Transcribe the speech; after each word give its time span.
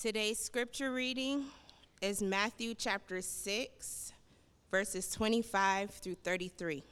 Today's 0.00 0.38
scripture 0.38 0.92
reading 0.92 1.46
is 2.00 2.22
Matthew 2.22 2.72
chapter 2.72 3.20
6, 3.20 4.12
verses 4.70 5.10
25 5.10 5.90
through 5.90 6.14
33. 6.22 6.84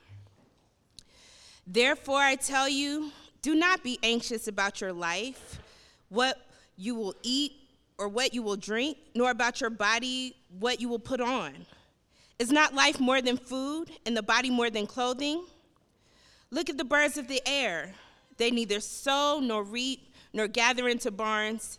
Therefore, 1.64 2.18
I 2.18 2.34
tell 2.34 2.68
you, 2.68 3.12
do 3.42 3.54
not 3.54 3.84
be 3.84 4.00
anxious 4.02 4.48
about 4.48 4.80
your 4.80 4.92
life, 4.92 5.60
what 6.08 6.48
you 6.76 6.96
will 6.96 7.14
eat 7.22 7.52
or 7.96 8.08
what 8.08 8.34
you 8.34 8.42
will 8.42 8.56
drink, 8.56 8.98
nor 9.14 9.30
about 9.30 9.60
your 9.60 9.70
body, 9.70 10.34
what 10.58 10.80
you 10.80 10.88
will 10.88 10.98
put 10.98 11.20
on. 11.20 11.54
Is 12.40 12.50
not 12.50 12.74
life 12.74 12.98
more 12.98 13.22
than 13.22 13.36
food, 13.36 13.92
and 14.04 14.16
the 14.16 14.22
body 14.22 14.50
more 14.50 14.68
than 14.68 14.88
clothing? 14.88 15.44
Look 16.50 16.68
at 16.68 16.76
the 16.76 16.84
birds 16.84 17.16
of 17.16 17.28
the 17.28 17.40
air. 17.46 17.94
They 18.36 18.50
neither 18.50 18.80
sow 18.80 19.38
nor 19.40 19.62
reap 19.62 20.12
nor 20.32 20.48
gather 20.48 20.88
into 20.88 21.12
barns, 21.12 21.78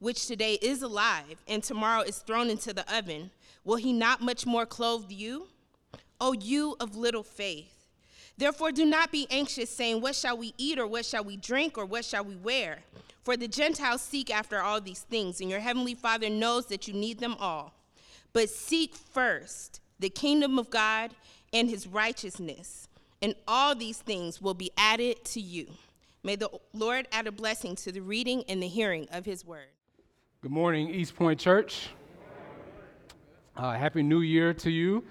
which 0.00 0.26
today 0.26 0.54
is 0.60 0.82
alive 0.82 1.42
and 1.46 1.62
tomorrow 1.62 2.02
is 2.02 2.18
thrown 2.18 2.50
into 2.50 2.72
the 2.72 2.84
oven, 2.94 3.30
will 3.64 3.76
he 3.76 3.92
not 3.92 4.20
much 4.20 4.46
more 4.46 4.66
clothe 4.66 5.10
you? 5.10 5.48
O 6.20 6.32
you 6.32 6.76
of 6.80 6.96
little 6.96 7.22
faith. 7.22 7.78
Therefore, 8.36 8.70
do 8.70 8.84
not 8.84 9.10
be 9.10 9.26
anxious, 9.30 9.68
saying, 9.68 10.00
What 10.00 10.14
shall 10.14 10.36
we 10.36 10.54
eat, 10.58 10.78
or 10.78 10.86
what 10.86 11.04
shall 11.04 11.24
we 11.24 11.36
drink, 11.36 11.76
or 11.76 11.84
what 11.84 12.04
shall 12.04 12.24
we 12.24 12.36
wear? 12.36 12.78
For 13.22 13.36
the 13.36 13.48
Gentiles 13.48 14.00
seek 14.00 14.30
after 14.30 14.60
all 14.60 14.80
these 14.80 15.00
things, 15.00 15.40
and 15.40 15.50
your 15.50 15.60
heavenly 15.60 15.94
Father 15.94 16.30
knows 16.30 16.66
that 16.66 16.86
you 16.86 16.94
need 16.94 17.18
them 17.18 17.34
all. 17.40 17.74
But 18.32 18.48
seek 18.48 18.94
first 18.94 19.80
the 19.98 20.08
kingdom 20.08 20.58
of 20.58 20.70
God 20.70 21.10
and 21.52 21.68
his 21.68 21.88
righteousness, 21.88 22.88
and 23.20 23.34
all 23.48 23.74
these 23.74 23.98
things 23.98 24.40
will 24.40 24.54
be 24.54 24.70
added 24.78 25.24
to 25.26 25.40
you. 25.40 25.66
May 26.22 26.36
the 26.36 26.50
Lord 26.72 27.08
add 27.10 27.26
a 27.26 27.32
blessing 27.32 27.74
to 27.76 27.92
the 27.92 28.00
reading 28.00 28.44
and 28.48 28.62
the 28.62 28.68
hearing 28.68 29.08
of 29.10 29.24
his 29.24 29.44
word. 29.44 29.68
Good 30.40 30.52
morning, 30.52 30.94
East 30.94 31.16
Point 31.16 31.40
Church. 31.40 31.88
Uh, 33.56 33.72
Happy 33.72 34.04
New 34.04 34.20
Year 34.20 34.54
to 34.54 34.70
you. 34.70 35.02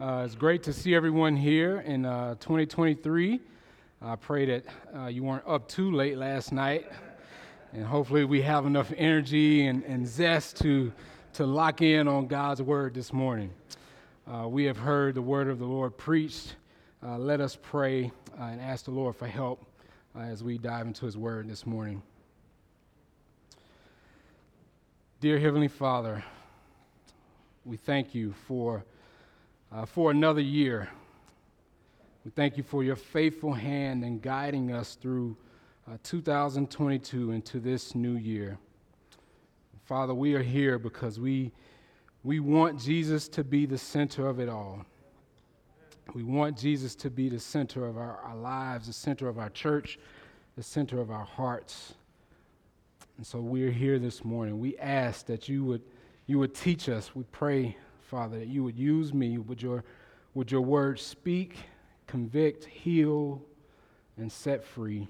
Uh, 0.00 0.22
it's 0.24 0.34
great 0.34 0.62
to 0.62 0.72
see 0.72 0.94
everyone 0.94 1.36
here 1.36 1.80
in 1.80 2.06
uh, 2.06 2.36
2023. 2.36 3.40
I 4.00 4.16
pray 4.16 4.46
that 4.46 4.64
uh, 4.96 5.08
you 5.08 5.22
weren't 5.22 5.46
up 5.46 5.68
too 5.68 5.90
late 5.90 6.16
last 6.16 6.50
night, 6.50 6.90
and 7.74 7.84
hopefully, 7.84 8.24
we 8.24 8.40
have 8.40 8.64
enough 8.64 8.90
energy 8.96 9.66
and, 9.66 9.84
and 9.84 10.08
zest 10.08 10.56
to, 10.62 10.90
to 11.34 11.44
lock 11.44 11.82
in 11.82 12.08
on 12.08 12.26
God's 12.26 12.62
word 12.62 12.94
this 12.94 13.12
morning. 13.12 13.50
Uh, 14.26 14.48
we 14.48 14.64
have 14.64 14.78
heard 14.78 15.14
the 15.14 15.20
word 15.20 15.48
of 15.48 15.58
the 15.58 15.66
Lord 15.66 15.98
preached. 15.98 16.56
Uh, 17.06 17.18
let 17.18 17.42
us 17.42 17.54
pray 17.60 18.10
and 18.38 18.62
ask 18.62 18.86
the 18.86 18.92
Lord 18.92 19.14
for 19.14 19.26
help 19.26 19.62
as 20.18 20.42
we 20.42 20.56
dive 20.56 20.86
into 20.86 21.04
his 21.04 21.18
word 21.18 21.50
this 21.50 21.66
morning. 21.66 22.00
Dear 25.20 25.38
Heavenly 25.38 25.68
Father, 25.68 26.24
we 27.66 27.76
thank 27.76 28.14
you 28.14 28.32
for 28.48 28.86
uh, 29.70 29.84
for 29.84 30.10
another 30.10 30.40
year. 30.40 30.88
We 32.24 32.30
thank 32.30 32.56
you 32.56 32.62
for 32.62 32.82
your 32.82 32.96
faithful 32.96 33.52
hand 33.52 34.02
in 34.02 34.20
guiding 34.20 34.72
us 34.72 34.94
through 34.94 35.36
uh, 35.86 35.98
2022 36.02 37.32
into 37.32 37.60
this 37.60 37.94
new 37.94 38.16
year. 38.16 38.56
Father, 39.84 40.14
we 40.14 40.32
are 40.36 40.42
here 40.42 40.78
because 40.78 41.20
we, 41.20 41.52
we 42.24 42.40
want 42.40 42.80
Jesus 42.80 43.28
to 43.28 43.44
be 43.44 43.66
the 43.66 43.76
center 43.76 44.26
of 44.26 44.40
it 44.40 44.48
all. 44.48 44.86
We 46.14 46.22
want 46.22 46.56
Jesus 46.56 46.94
to 46.94 47.10
be 47.10 47.28
the 47.28 47.40
center 47.40 47.86
of 47.86 47.98
our, 47.98 48.20
our 48.24 48.36
lives, 48.36 48.86
the 48.86 48.94
center 48.94 49.28
of 49.28 49.38
our 49.38 49.50
church, 49.50 49.98
the 50.56 50.62
center 50.62 50.98
of 50.98 51.10
our 51.10 51.26
hearts. 51.26 51.92
And 53.20 53.26
so 53.26 53.38
we're 53.38 53.70
here 53.70 53.98
this 53.98 54.24
morning. 54.24 54.58
We 54.58 54.78
ask 54.78 55.26
that 55.26 55.46
you 55.46 55.62
would, 55.64 55.82
you 56.26 56.38
would 56.38 56.54
teach 56.54 56.88
us. 56.88 57.14
We 57.14 57.24
pray 57.24 57.76
Father, 58.00 58.38
that 58.38 58.48
you 58.48 58.64
would 58.64 58.78
use 58.78 59.12
me. 59.12 59.36
Would 59.36 59.60
your, 59.60 59.84
would 60.32 60.50
your 60.50 60.62
word 60.62 60.98
speak, 60.98 61.54
convict, 62.06 62.64
heal, 62.64 63.42
and 64.16 64.32
set 64.32 64.64
free? 64.64 65.06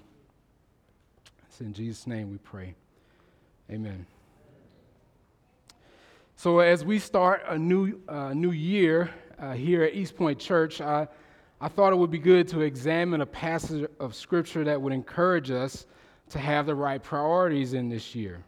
It's 1.47 1.61
in 1.61 1.71
Jesus' 1.71 2.05
name 2.05 2.31
we 2.31 2.37
pray. 2.39 2.75
Amen. 3.69 4.05
So, 6.35 6.59
as 6.59 6.83
we 6.83 6.99
start 6.99 7.43
a 7.47 7.57
new, 7.57 7.97
uh, 8.09 8.33
new 8.33 8.51
year 8.51 9.09
uh, 9.39 9.53
here 9.53 9.83
at 9.83 9.93
East 9.93 10.17
Point 10.17 10.37
Church, 10.37 10.81
I, 10.81 11.07
I 11.61 11.69
thought 11.69 11.93
it 11.93 11.95
would 11.95 12.11
be 12.11 12.19
good 12.19 12.45
to 12.49 12.59
examine 12.59 13.21
a 13.21 13.25
passage 13.25 13.89
of 14.01 14.15
Scripture 14.15 14.65
that 14.65 14.81
would 14.81 14.91
encourage 14.91 15.49
us 15.49 15.85
to 16.31 16.39
have 16.39 16.65
the 16.65 16.75
right 16.75 17.01
priorities 17.01 17.73
in 17.73 17.89
this 17.89 18.15
year. 18.15 18.43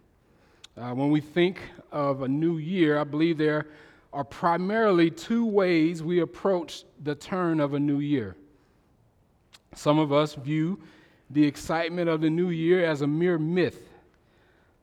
Uh, 0.76 0.92
when 0.92 1.12
we 1.12 1.22
think 1.22 1.60
of 1.92 2.24
a 2.24 2.28
new 2.28 2.58
year, 2.58 2.98
I 2.98 3.04
believe 3.04 3.38
there 3.38 3.68
are 4.12 4.24
primarily 4.24 5.12
two 5.12 5.46
ways 5.46 6.02
we 6.02 6.22
approach 6.22 6.84
the 7.04 7.16
turn 7.16 7.60
of 7.60 7.74
a 7.74 7.80
new 7.80 8.00
year. 8.00 8.36
Some 9.76 10.00
of 10.00 10.12
us 10.12 10.36
view 10.36 10.80
the 11.30 11.46
excitement 11.46 12.10
of 12.10 12.22
the 12.22 12.30
new 12.30 12.50
year 12.50 12.86
as 12.86 13.02
a 13.02 13.08
mere 13.08 13.38
myth. 13.38 13.90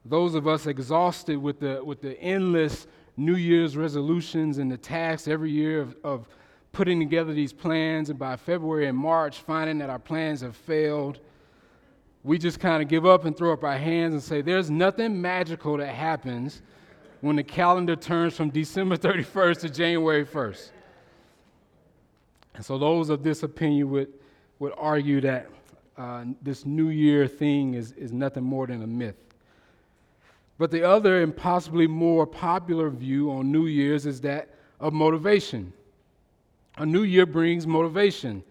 Those 0.05 0.35
of 0.35 0.47
us 0.47 0.67
exhausted 0.67 1.37
with 1.37 1.59
the, 1.59 1.83
with 1.83 2.01
the 2.01 2.19
endless 2.19 2.87
New 3.17 3.35
Year's 3.35 3.77
resolutions 3.77 4.57
and 4.57 4.71
the 4.71 4.77
tasks 4.77 5.27
every 5.27 5.51
year 5.51 5.81
of, 5.81 5.95
of 6.03 6.27
putting 6.71 6.99
together 6.99 7.33
these 7.33 7.53
plans, 7.53 8.09
and 8.09 8.17
by 8.17 8.35
February 8.35 8.87
and 8.87 8.97
March, 8.97 9.39
finding 9.41 9.77
that 9.79 9.89
our 9.89 9.99
plans 9.99 10.41
have 10.41 10.55
failed, 10.55 11.19
we 12.23 12.37
just 12.37 12.59
kind 12.59 12.81
of 12.83 12.89
give 12.89 13.05
up 13.05 13.25
and 13.25 13.35
throw 13.35 13.53
up 13.53 13.63
our 13.63 13.77
hands 13.77 14.13
and 14.13 14.21
say, 14.21 14.41
There's 14.41 14.69
nothing 14.69 15.21
magical 15.21 15.77
that 15.77 15.93
happens 15.93 16.61
when 17.21 17.35
the 17.35 17.43
calendar 17.43 17.95
turns 17.95 18.35
from 18.35 18.49
December 18.49 18.97
31st 18.97 19.59
to 19.61 19.69
January 19.69 20.25
1st. 20.25 20.69
And 22.55 22.65
so 22.65 22.77
those 22.77 23.09
of 23.09 23.23
this 23.23 23.43
opinion 23.43 23.89
would, 23.91 24.13
would 24.59 24.73
argue 24.77 25.21
that 25.21 25.49
uh, 25.97 26.25
this 26.41 26.65
New 26.65 26.89
Year 26.89 27.27
thing 27.27 27.75
is, 27.75 27.91
is 27.93 28.11
nothing 28.11 28.43
more 28.43 28.67
than 28.67 28.83
a 28.83 28.87
myth. 28.87 29.15
But 30.57 30.69
the 30.71 30.83
other 30.83 31.23
and 31.23 31.35
possibly 31.35 31.87
more 31.87 32.27
popular 32.27 32.89
view 32.89 33.31
on 33.31 33.51
New 33.51 33.65
Year's 33.65 34.05
is 34.05 34.21
that 34.21 34.49
of 34.79 34.93
motivation. 34.93 35.73
A 36.77 36.85
new 36.85 37.03
year 37.03 37.25
brings 37.25 37.67
motivation, 37.67 38.43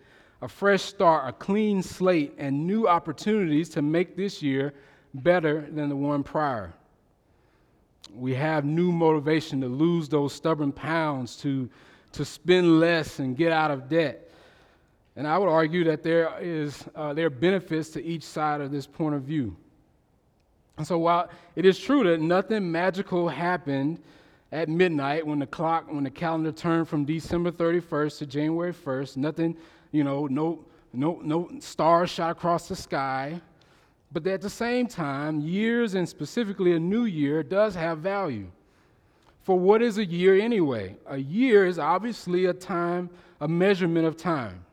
a 0.43 0.49
fresh 0.49 0.83
start, 0.83 1.29
a 1.29 1.33
clean 1.33 1.83
slate, 1.83 2.35
and 2.39 2.67
new 2.67 2.89
opportunities 2.89 3.69
to 3.71 3.83
make 3.83 4.17
this 4.17 4.43
year 4.43 4.75
better 5.15 5.67
than 5.71 5.89
the 5.89 5.97
one 5.97 6.23
prior 6.23 6.73
we 8.15 8.35
have 8.35 8.65
new 8.65 8.93
motivation 8.93 9.61
to 9.61 9.69
lose 9.69 10.09
those 10.09 10.33
stubborn 10.33 10.73
pounds, 10.73 11.37
to, 11.37 11.69
to 12.13 12.25
spend 12.25 12.81
less 12.81 13.19
and 13.19 13.37
get 13.37 13.53
out 13.53 13.71
of 13.71 13.89
debt. 13.89 14.31
And 15.17 15.27
I 15.27 15.39
would 15.39 15.49
argue 15.49 15.85
that 15.85 16.03
there, 16.03 16.33
is, 16.41 16.85
uh, 16.95 17.13
there 17.13 17.27
are 17.27 17.31
benefits 17.31 17.91
to 17.91 18.05
each 18.05 18.23
side 18.23 18.61
of 18.61 18.71
this 18.71 18.87
point 18.87 19.15
of 19.15 19.23
view. 19.23 19.57
And 20.79 20.87
so 20.87 20.99
while 20.99 21.29
it 21.57 21.67
is 21.67 21.79
true 21.79 22.05
that 22.05 22.21
nothing 22.21 22.71
magical 22.71 23.29
happened 23.29 24.01
at 24.53 24.69
midnight 24.69 25.27
when 25.27 25.39
the 25.39 25.47
clock, 25.47 25.93
when 25.93 26.05
the 26.05 26.11
calendar 26.11 26.53
turned 26.53 26.89
from 26.89 27.05
December 27.05 27.53
31st 27.53 28.19
to 28.19 28.27
January 28.27 28.73
1st, 28.73 29.17
nothing, 29.17 29.57
you 29.93 30.05
know, 30.05 30.27
no, 30.27 30.65
no, 30.93 31.21
no 31.23 31.51
stars 31.61 32.11
shot 32.11 32.31
across 32.31 32.69
the 32.69 32.77
sky, 32.77 33.41
but 34.13 34.27
at 34.27 34.41
the 34.41 34.51
same 34.51 34.87
time, 34.87 35.41
years 35.41 35.95
and 35.95 36.09
specifically 36.09 36.73
a 36.73 36.81
new 36.81 37.05
year 37.05 37.43
does 37.43 37.75
have 37.75 37.99
value. 37.99 38.51
For 39.43 39.59
what 39.59 39.83
is 39.83 39.99
a 39.99 40.05
year 40.05 40.39
anyway? 40.39 40.97
A 41.07 41.17
year 41.17 41.67
is 41.67 41.79
obviously 41.79 42.47
a 42.47 42.53
time, 42.53 43.09
a 43.41 43.49
measurement 43.49 44.07
of 44.07 44.17
time. 44.17 44.65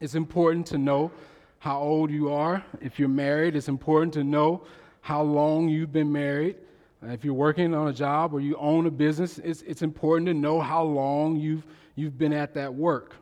It's 0.00 0.14
important 0.14 0.66
to 0.68 0.78
know 0.78 1.10
how 1.58 1.80
old 1.80 2.10
you 2.10 2.30
are. 2.30 2.64
If 2.80 2.98
you're 2.98 3.08
married, 3.08 3.56
it's 3.56 3.68
important 3.68 4.12
to 4.14 4.24
know 4.24 4.64
how 5.00 5.22
long 5.22 5.68
you've 5.68 5.92
been 5.92 6.12
married. 6.12 6.56
Uh, 7.02 7.10
if 7.10 7.24
you're 7.24 7.34
working 7.34 7.74
on 7.74 7.88
a 7.88 7.92
job 7.92 8.34
or 8.34 8.40
you 8.40 8.56
own 8.56 8.86
a 8.86 8.90
business, 8.90 9.38
it's, 9.38 9.62
it's 9.62 9.82
important 9.82 10.26
to 10.26 10.34
know 10.34 10.60
how 10.60 10.82
long 10.82 11.36
you've, 11.36 11.64
you've 11.94 12.18
been 12.18 12.32
at 12.32 12.54
that 12.54 12.72
work. 12.72 13.14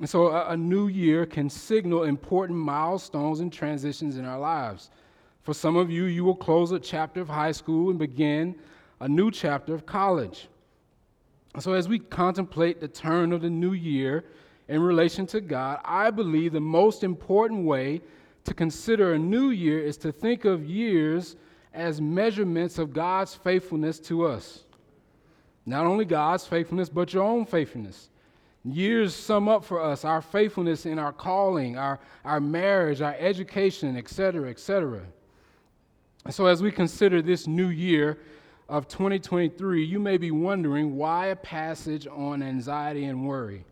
And 0.00 0.08
so 0.08 0.28
a, 0.28 0.50
a, 0.50 0.56
new 0.56 0.88
year 0.88 1.26
can 1.26 1.50
signal 1.50 2.04
important 2.04 2.58
milestones 2.58 3.40
and 3.40 3.52
transitions 3.52 4.16
in 4.16 4.24
our 4.24 4.38
lives. 4.38 4.90
For 5.42 5.52
some 5.52 5.76
of 5.76 5.90
you, 5.90 6.04
you 6.04 6.24
will 6.24 6.34
close 6.34 6.72
a 6.72 6.80
chapter 6.80 7.20
of 7.20 7.28
high 7.28 7.52
school 7.52 7.90
and 7.90 7.98
begin 7.98 8.54
a 9.00 9.08
new 9.08 9.30
chapter 9.30 9.74
of 9.74 9.84
college. 9.84 10.48
So, 11.58 11.74
as 11.74 11.86
we 11.86 11.98
contemplate 11.98 12.80
the 12.80 12.88
turn 12.88 13.32
of 13.32 13.42
the 13.42 13.50
new 13.50 13.72
year 13.72 14.24
in 14.68 14.80
relation 14.80 15.26
to 15.28 15.40
God, 15.40 15.80
I 15.84 16.10
believe 16.10 16.52
the 16.52 16.60
most 16.60 17.04
important 17.04 17.66
way 17.66 18.00
to 18.44 18.54
consider 18.54 19.12
a 19.12 19.18
new 19.18 19.50
year 19.50 19.80
is 19.80 19.98
to 19.98 20.12
think 20.12 20.46
of 20.46 20.64
years 20.64 21.36
as 21.74 22.00
measurements 22.00 22.78
of 22.78 22.94
God's 22.94 23.34
faithfulness 23.34 23.98
to 24.00 24.24
us. 24.26 24.64
Not 25.66 25.84
only 25.84 26.06
God's 26.06 26.46
faithfulness, 26.46 26.88
but 26.88 27.12
your 27.12 27.24
own 27.24 27.44
faithfulness. 27.44 28.08
Years 28.64 29.14
sum 29.14 29.48
up 29.48 29.64
for 29.64 29.80
us 29.80 30.04
our 30.04 30.20
faithfulness 30.20 30.84
in 30.84 30.98
our 30.98 31.12
calling, 31.12 31.78
our, 31.78 31.98
our 32.24 32.40
marriage, 32.40 33.00
our 33.00 33.16
education, 33.18 33.96
etc., 33.96 34.50
etc. 34.50 35.00
So, 36.28 36.44
as 36.44 36.62
we 36.62 36.70
consider 36.70 37.22
this 37.22 37.46
new 37.46 37.68
year 37.68 38.18
of 38.68 38.86
2023, 38.86 39.82
you 39.82 39.98
may 39.98 40.18
be 40.18 40.30
wondering 40.30 40.96
why 40.96 41.28
a 41.28 41.36
passage 41.36 42.06
on 42.06 42.42
anxiety 42.42 43.06
and 43.06 43.26
worry. 43.26 43.64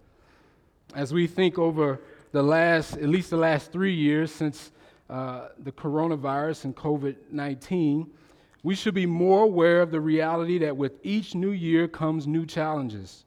As 0.94 1.12
we 1.12 1.26
think 1.26 1.58
over 1.58 2.00
the 2.32 2.42
last, 2.42 2.94
at 2.94 3.10
least 3.10 3.28
the 3.28 3.36
last 3.36 3.70
three 3.70 3.94
years 3.94 4.32
since 4.32 4.72
uh, 5.10 5.48
the 5.58 5.72
coronavirus 5.72 6.64
and 6.64 6.74
COVID 6.74 7.16
19, 7.30 8.06
we 8.62 8.74
should 8.74 8.94
be 8.94 9.06
more 9.06 9.44
aware 9.44 9.82
of 9.82 9.90
the 9.90 10.00
reality 10.00 10.58
that 10.58 10.76
with 10.76 10.92
each 11.02 11.34
new 11.34 11.50
year 11.50 11.86
comes 11.86 12.26
new 12.26 12.46
challenges. 12.46 13.24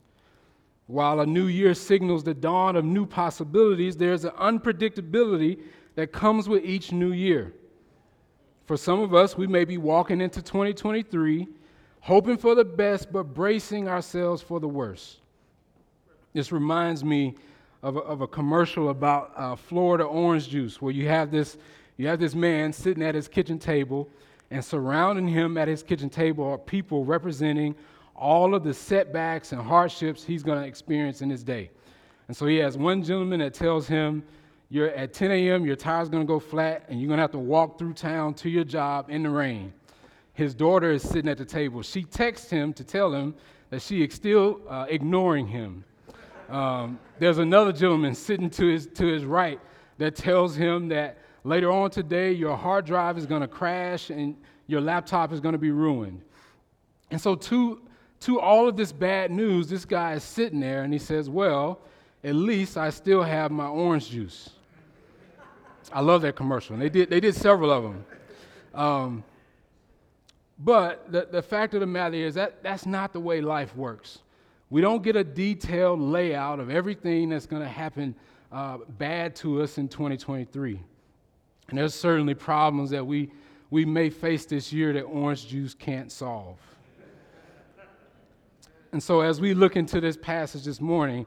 While 0.92 1.22
a 1.22 1.26
new 1.26 1.46
year 1.46 1.74
signals 1.74 2.26
the 2.26 2.34
dawn 2.34 2.76
of 2.76 2.84
new 2.84 3.06
possibilities, 3.06 3.96
there's 3.96 4.26
an 4.26 4.32
unpredictability 4.32 5.62
that 5.96 6.12
comes 6.12 6.50
with 6.50 6.66
each 6.66 6.92
new 6.92 7.14
year. 7.14 7.54
For 8.66 8.76
some 8.76 9.00
of 9.00 9.16
us, 9.16 9.38
we 9.38 9.48
may 9.48 9.64
be 9.64 9.78
walking 9.78 10.20
into 10.20 10.42
2023 10.42 11.48
hoping 12.02 12.36
for 12.36 12.56
the 12.56 12.66
best, 12.66 13.10
but 13.14 13.34
bracing 13.34 13.88
ourselves 13.88 14.42
for 14.42 14.60
the 14.60 14.68
worst. 14.68 15.20
This 16.34 16.52
reminds 16.52 17.06
me 17.06 17.36
of 17.84 17.96
a, 17.96 18.00
of 18.00 18.20
a 18.20 18.28
commercial 18.28 18.90
about 18.90 19.32
uh, 19.38 19.56
Florida 19.56 20.04
orange 20.04 20.50
juice, 20.50 20.82
where 20.82 20.92
you 20.92 21.08
have, 21.08 21.32
this, 21.32 21.58
you 21.96 22.08
have 22.08 22.20
this 22.20 22.36
man 22.36 22.74
sitting 22.74 23.04
at 23.04 23.16
his 23.16 23.30
kitchen 23.30 23.60
table, 23.60 24.10
and 24.50 24.66
surrounding 24.66 25.28
him 25.28 25.58
at 25.58 25.70
his 25.70 25.84
kitchen 25.84 26.10
table 26.10 26.44
are 26.44 26.58
people 26.58 27.06
representing 27.06 27.76
all 28.22 28.54
of 28.54 28.64
the 28.64 28.74
setbacks 28.74 29.52
and 29.52 29.60
hardships 29.60 30.24
he's 30.24 30.44
going 30.44 30.62
to 30.62 30.68
experience 30.68 31.24
in 31.24 31.30
his 31.30 31.44
day. 31.44 31.72
And 32.28 32.38
so 32.38 32.46
he 32.46 32.58
has 32.58 32.78
one 32.78 33.04
gentleman 33.04 33.40
that 33.40 33.56
tells 33.56 33.88
him, 33.88 34.24
you're 34.70 34.90
at 34.90 35.12
10 35.12 35.32
a.m., 35.32 35.66
your 35.66 35.76
tire's 35.76 36.08
going 36.08 36.22
to 36.24 36.28
go 36.28 36.40
flat, 36.40 36.86
and 36.88 37.02
you're 37.02 37.08
going 37.08 37.18
to 37.18 37.24
have 37.24 37.32
to 37.32 37.40
walk 37.40 37.80
through 37.80 37.94
town 37.94 38.36
to 38.36 38.50
your 38.50 38.64
job 38.64 39.10
in 39.10 39.24
the 39.24 39.30
rain. 39.30 39.74
His 40.34 40.54
daughter 40.54 40.92
is 40.92 41.02
sitting 41.02 41.30
at 41.30 41.40
the 41.40 41.46
table. 41.46 41.82
She 41.82 42.04
texts 42.04 42.50
him 42.50 42.74
to 42.74 42.84
tell 42.84 43.12
him 43.12 43.34
that 43.72 43.82
she 43.82 44.04
is 44.04 44.14
still 44.14 44.62
uh, 44.70 44.86
ignoring 44.88 45.48
him. 45.48 45.84
Um, 46.48 47.00
there's 47.18 47.40
another 47.40 47.74
gentleman 47.74 48.14
sitting 48.14 48.52
to 48.52 48.68
his, 48.68 48.86
to 48.94 49.08
his 49.08 49.26
right 49.26 49.60
that 49.98 50.16
tells 50.16 50.56
him 50.56 50.88
that 50.90 51.18
later 51.44 51.72
on 51.72 51.90
today 51.90 52.32
your 52.32 52.56
hard 52.56 52.86
drive 52.86 53.18
is 53.18 53.26
going 53.26 53.42
to 53.42 53.48
crash 53.48 54.12
and 54.12 54.38
your 54.68 54.80
laptop 54.80 55.34
is 55.34 55.40
going 55.40 55.54
to 55.54 55.60
be 55.60 55.72
ruined. 55.72 56.22
And 57.10 57.20
so, 57.20 57.36
to 57.36 57.82
to 58.22 58.40
all 58.40 58.68
of 58.68 58.78
this 58.78 58.92
bad 58.92 59.32
news, 59.32 59.68
this 59.68 59.86
guy 59.86 60.14
is 60.14 60.24
sitting 60.24 60.60
there 60.60 60.84
and 60.84 60.94
he 60.94 61.00
says, 61.00 61.30
Well, 61.30 61.80
at 62.24 62.36
least 62.36 62.78
I 62.78 62.90
still 62.92 63.24
have 63.24 63.52
my 63.52 63.68
orange 63.68 64.10
juice. 64.10 64.52
I 65.92 66.02
love 66.02 66.22
that 66.22 66.36
commercial. 66.36 66.74
And 66.74 66.82
they 66.82 66.90
did, 66.90 67.10
they 67.10 67.20
did 67.20 67.36
several 67.36 67.72
of 67.72 67.84
them. 67.84 68.06
Um, 68.74 69.24
but 70.60 71.12
the, 71.12 71.28
the 71.30 71.42
fact 71.42 71.74
of 71.74 71.80
the 71.80 71.88
matter 71.88 72.16
is 72.16 72.36
that 72.36 72.62
that's 72.62 72.86
not 72.86 73.12
the 73.12 73.20
way 73.20 73.42
life 73.42 73.76
works. 73.76 74.20
We 74.70 74.80
don't 74.80 75.04
get 75.04 75.16
a 75.16 75.24
detailed 75.24 76.00
layout 76.00 76.60
of 76.60 76.70
everything 76.70 77.30
that's 77.30 77.48
going 77.48 77.64
to 77.64 77.68
happen 77.68 78.16
uh, 78.52 78.78
bad 78.98 79.36
to 79.38 79.62
us 79.62 79.78
in 79.78 79.90
2023. 79.90 80.80
And 81.70 81.78
there's 81.78 81.96
certainly 81.96 82.36
problems 82.36 82.92
that 82.92 83.06
we, 83.06 83.32
we 83.70 83.84
may 83.84 84.10
face 84.10 84.46
this 84.46 84.72
year 84.72 84.94
that 84.94 85.04
orange 85.04 85.48
juice 85.48 85.74
can't 85.74 86.12
solve. 86.12 86.58
And 88.92 89.02
so, 89.02 89.22
as 89.22 89.40
we 89.40 89.54
look 89.54 89.76
into 89.78 90.02
this 90.02 90.18
passage 90.18 90.66
this 90.66 90.82
morning, 90.82 91.26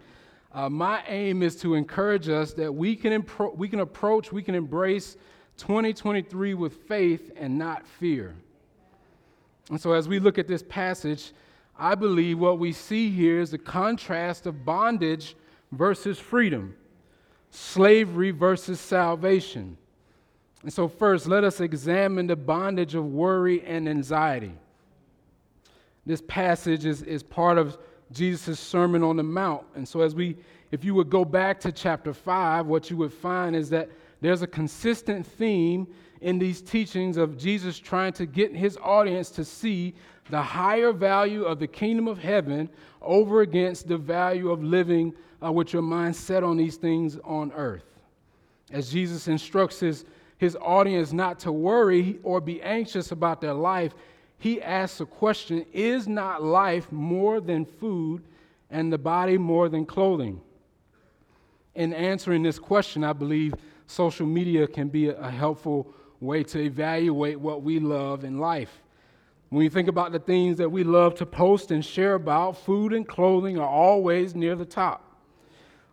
uh, 0.52 0.68
my 0.68 1.02
aim 1.08 1.42
is 1.42 1.56
to 1.56 1.74
encourage 1.74 2.28
us 2.28 2.52
that 2.54 2.72
we 2.72 2.94
can, 2.94 3.22
impro- 3.22 3.56
we 3.56 3.68
can 3.68 3.80
approach, 3.80 4.30
we 4.30 4.42
can 4.42 4.54
embrace 4.54 5.16
2023 5.56 6.54
with 6.54 6.74
faith 6.86 7.32
and 7.36 7.58
not 7.58 7.86
fear. 7.86 8.36
And 9.70 9.80
so, 9.80 9.92
as 9.92 10.08
we 10.08 10.18
look 10.18 10.38
at 10.38 10.46
this 10.46 10.62
passage, 10.62 11.32
I 11.78 11.94
believe 11.94 12.38
what 12.38 12.58
we 12.58 12.72
see 12.72 13.10
here 13.10 13.40
is 13.40 13.50
the 13.50 13.58
contrast 13.58 14.44
of 14.46 14.64
bondage 14.64 15.34
versus 15.72 16.18
freedom, 16.18 16.76
slavery 17.50 18.30
versus 18.30 18.78
salvation. 18.78 19.78
And 20.62 20.72
so, 20.72 20.86
first, 20.86 21.26
let 21.26 21.44
us 21.44 21.60
examine 21.60 22.26
the 22.26 22.36
bondage 22.36 22.94
of 22.94 23.06
worry 23.06 23.64
and 23.64 23.88
anxiety 23.88 24.52
this 26.06 26.22
passage 26.26 26.84
is, 26.84 27.02
is 27.02 27.22
part 27.22 27.58
of 27.58 27.78
Jesus' 28.12 28.60
Sermon 28.60 29.02
on 29.02 29.16
the 29.16 29.22
Mount. 29.22 29.64
And 29.74 29.88
so, 29.88 30.00
as 30.00 30.14
we, 30.14 30.36
if 30.70 30.84
you 30.84 30.94
would 30.94 31.10
go 31.10 31.24
back 31.24 31.60
to 31.60 31.72
chapter 31.72 32.12
5, 32.12 32.66
what 32.66 32.90
you 32.90 32.96
would 32.98 33.12
find 33.12 33.56
is 33.56 33.70
that 33.70 33.88
there's 34.20 34.42
a 34.42 34.46
consistent 34.46 35.26
theme 35.26 35.86
in 36.20 36.38
these 36.38 36.62
teachings 36.62 37.16
of 37.16 37.36
Jesus 37.36 37.78
trying 37.78 38.12
to 38.14 38.26
get 38.26 38.54
his 38.54 38.78
audience 38.82 39.30
to 39.30 39.44
see 39.44 39.94
the 40.30 40.40
higher 40.40 40.92
value 40.92 41.44
of 41.44 41.58
the 41.58 41.66
kingdom 41.66 42.08
of 42.08 42.18
heaven 42.18 42.68
over 43.02 43.42
against 43.42 43.88
the 43.88 43.98
value 43.98 44.50
of 44.50 44.62
living 44.62 45.12
uh, 45.44 45.52
with 45.52 45.72
your 45.72 45.82
mind 45.82 46.16
set 46.16 46.42
on 46.42 46.56
these 46.56 46.76
things 46.76 47.18
on 47.24 47.52
earth. 47.52 47.84
As 48.72 48.90
Jesus 48.90 49.28
instructs 49.28 49.80
his, 49.80 50.06
his 50.38 50.56
audience 50.60 51.12
not 51.12 51.38
to 51.40 51.52
worry 51.52 52.18
or 52.22 52.40
be 52.40 52.62
anxious 52.62 53.12
about 53.12 53.40
their 53.42 53.52
life, 53.52 53.94
he 54.44 54.60
asks 54.60 55.00
a 55.00 55.06
question 55.06 55.64
Is 55.72 56.06
not 56.06 56.42
life 56.42 56.92
more 56.92 57.40
than 57.40 57.64
food 57.64 58.22
and 58.70 58.92
the 58.92 58.98
body 58.98 59.38
more 59.38 59.70
than 59.70 59.86
clothing? 59.86 60.38
In 61.74 61.94
answering 61.94 62.42
this 62.42 62.58
question, 62.58 63.04
I 63.04 63.14
believe 63.14 63.54
social 63.86 64.26
media 64.26 64.66
can 64.66 64.88
be 64.88 65.08
a 65.08 65.30
helpful 65.30 65.90
way 66.20 66.44
to 66.44 66.60
evaluate 66.60 67.40
what 67.40 67.62
we 67.62 67.78
love 67.78 68.22
in 68.22 68.38
life. 68.38 68.82
When 69.48 69.62
you 69.62 69.70
think 69.70 69.88
about 69.88 70.12
the 70.12 70.18
things 70.18 70.58
that 70.58 70.70
we 70.70 70.84
love 70.84 71.14
to 71.14 71.26
post 71.26 71.70
and 71.70 71.82
share 71.82 72.12
about, 72.12 72.58
food 72.58 72.92
and 72.92 73.08
clothing 73.08 73.58
are 73.58 73.68
always 73.68 74.34
near 74.34 74.56
the 74.56 74.66
top. 74.66 75.10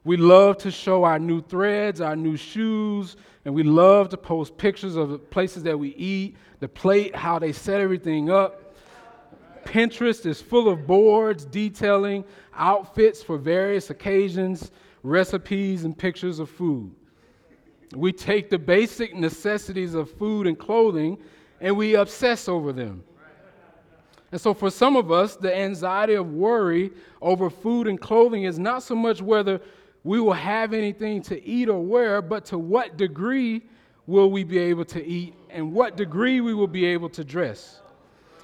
We 0.03 0.17
love 0.17 0.57
to 0.57 0.71
show 0.71 1.05
our 1.05 1.19
new 1.19 1.41
threads, 1.41 2.01
our 2.01 2.17
new 2.17 2.35
shoes, 2.35 3.15
and 3.45 3.53
we 3.55 3.63
love 3.63 4.09
to 4.09 4.17
post 4.17 4.57
pictures 4.57 4.97
of 4.97 5.09
the 5.09 5.19
places 5.19 5.63
that 5.63 5.79
we 5.79 5.89
eat, 5.95 6.35
the 6.61 6.69
plate, 6.69 7.13
how 7.15 7.39
they 7.39 7.51
set 7.51 7.81
everything 7.81 8.29
up. 8.29 8.75
Pinterest 9.65 10.25
is 10.25 10.41
full 10.41 10.69
of 10.69 10.87
boards 10.87 11.43
detailing 11.43 12.23
outfits 12.55 13.21
for 13.21 13.37
various 13.37 13.89
occasions, 13.89 14.71
recipes, 15.01 15.83
and 15.85 15.97
pictures 15.97 16.37
of 16.39 16.49
food. 16.49 16.95
We 17.95 18.13
take 18.13 18.49
the 18.49 18.59
basic 18.59 19.15
necessities 19.15 19.95
of 19.95 20.09
food 20.11 20.47
and 20.47 20.57
clothing 20.57 21.17
and 21.59 21.75
we 21.75 21.95
obsess 21.95 22.47
over 22.47 22.71
them. 22.71 23.03
And 24.31 24.39
so, 24.39 24.53
for 24.53 24.69
some 24.69 24.95
of 24.95 25.11
us, 25.11 25.35
the 25.35 25.53
anxiety 25.53 26.13
of 26.13 26.31
worry 26.31 26.91
over 27.21 27.49
food 27.49 27.87
and 27.87 27.99
clothing 27.99 28.43
is 28.43 28.57
not 28.57 28.81
so 28.81 28.95
much 28.95 29.21
whether 29.21 29.59
we 30.03 30.19
will 30.21 30.33
have 30.33 30.73
anything 30.73 31.21
to 31.23 31.43
eat 31.43 31.67
or 31.67 31.81
wear, 31.81 32.21
but 32.21 32.45
to 32.45 32.57
what 32.57 32.97
degree 32.97 33.63
will 34.07 34.31
we 34.31 34.43
be 34.43 34.57
able 34.57 34.85
to 34.85 35.05
eat 35.05 35.33
and 35.49 35.73
what 35.73 35.95
degree 35.95 36.41
we 36.41 36.53
will 36.53 36.67
be 36.67 36.85
able 36.85 37.09
to 37.09 37.23
dress. 37.23 37.81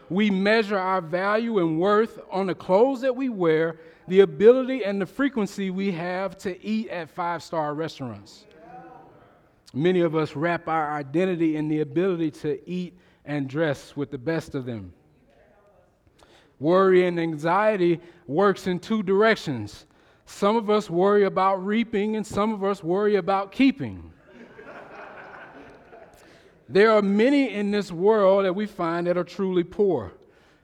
We 0.09 0.29
measure 0.29 0.77
our 0.77 1.01
value 1.01 1.59
and 1.59 1.79
worth 1.79 2.19
on 2.31 2.47
the 2.47 2.55
clothes 2.55 3.01
that 3.01 3.15
we 3.15 3.29
wear, 3.29 3.79
the 4.07 4.21
ability 4.21 4.85
and 4.85 5.01
the 5.01 5.05
frequency 5.05 5.69
we 5.69 5.91
have 5.91 6.37
to 6.39 6.63
eat 6.65 6.89
at 6.89 7.09
five 7.09 7.43
star 7.43 7.73
restaurants. 7.73 8.45
Many 9.73 9.99
of 10.01 10.15
us 10.15 10.35
wrap 10.35 10.67
our 10.67 10.93
identity 10.93 11.57
in 11.57 11.67
the 11.67 11.81
ability 11.81 12.31
to 12.31 12.69
eat 12.69 12.97
and 13.25 13.49
dress 13.49 13.95
with 13.95 14.11
the 14.11 14.17
best 14.17 14.55
of 14.55 14.65
them. 14.65 14.93
Worry 16.59 17.05
and 17.05 17.19
anxiety 17.19 17.99
works 18.25 18.65
in 18.65 18.79
two 18.79 19.03
directions. 19.03 19.85
Some 20.25 20.55
of 20.55 20.69
us 20.69 20.89
worry 20.89 21.25
about 21.25 21.63
reaping, 21.65 22.15
and 22.15 22.25
some 22.25 22.53
of 22.53 22.63
us 22.63 22.83
worry 22.83 23.15
about 23.15 23.51
keeping. 23.51 24.11
There 26.69 26.91
are 26.91 27.01
many 27.01 27.53
in 27.53 27.71
this 27.71 27.91
world 27.91 28.45
that 28.45 28.53
we 28.53 28.65
find 28.65 29.07
that 29.07 29.17
are 29.17 29.23
truly 29.23 29.63
poor, 29.63 30.13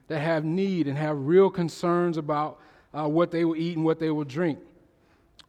that 0.07 0.19
have 0.19 0.43
need 0.43 0.87
and 0.87 0.97
have 0.97 1.17
real 1.17 1.49
concerns 1.49 2.17
about 2.17 2.59
uh, 2.93 3.07
what 3.07 3.31
they 3.31 3.45
will 3.45 3.55
eat 3.55 3.77
and 3.77 3.85
what 3.85 3.99
they 3.99 4.11
will 4.11 4.25
drink. 4.25 4.59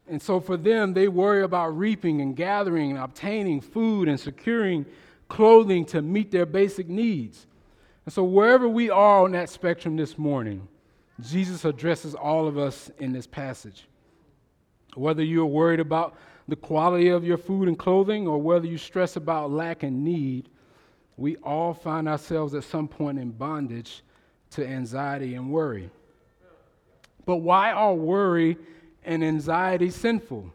And 0.06 0.20
so 0.20 0.38
for 0.38 0.56
them, 0.56 0.94
they 0.94 1.08
worry 1.08 1.42
about 1.42 1.76
reaping 1.76 2.20
and 2.20 2.36
gathering 2.36 2.90
and 2.90 3.00
obtaining 3.00 3.60
food 3.60 4.08
and 4.08 4.20
securing 4.20 4.86
clothing 5.28 5.84
to 5.86 6.02
meet 6.02 6.30
their 6.30 6.46
basic 6.46 6.88
needs. 6.88 7.46
And 8.04 8.12
so, 8.12 8.22
wherever 8.22 8.68
we 8.68 8.90
are 8.90 9.24
on 9.24 9.32
that 9.32 9.48
spectrum 9.48 9.96
this 9.96 10.18
morning, 10.18 10.68
Jesus 11.20 11.64
addresses 11.64 12.14
all 12.14 12.46
of 12.46 12.58
us 12.58 12.90
in 12.98 13.12
this 13.12 13.26
passage. 13.26 13.86
Whether 14.94 15.22
you're 15.22 15.46
worried 15.46 15.80
about 15.80 16.16
the 16.48 16.56
quality 16.56 17.08
of 17.08 17.24
your 17.24 17.38
food 17.38 17.68
and 17.68 17.78
clothing 17.78 18.26
or 18.26 18.40
whether 18.40 18.66
you 18.66 18.78
stress 18.78 19.16
about 19.16 19.50
lack 19.50 19.82
and 19.82 20.04
need, 20.04 20.48
we 21.16 21.36
all 21.36 21.72
find 21.72 22.08
ourselves 22.08 22.54
at 22.54 22.64
some 22.64 22.88
point 22.88 23.18
in 23.18 23.30
bondage 23.30 24.02
to 24.50 24.66
anxiety 24.66 25.34
and 25.34 25.50
worry. 25.50 25.90
But 27.24 27.36
why 27.36 27.72
are 27.72 27.94
worry 27.94 28.58
and 29.04 29.24
anxiety 29.24 29.90
sinful? 29.90 30.52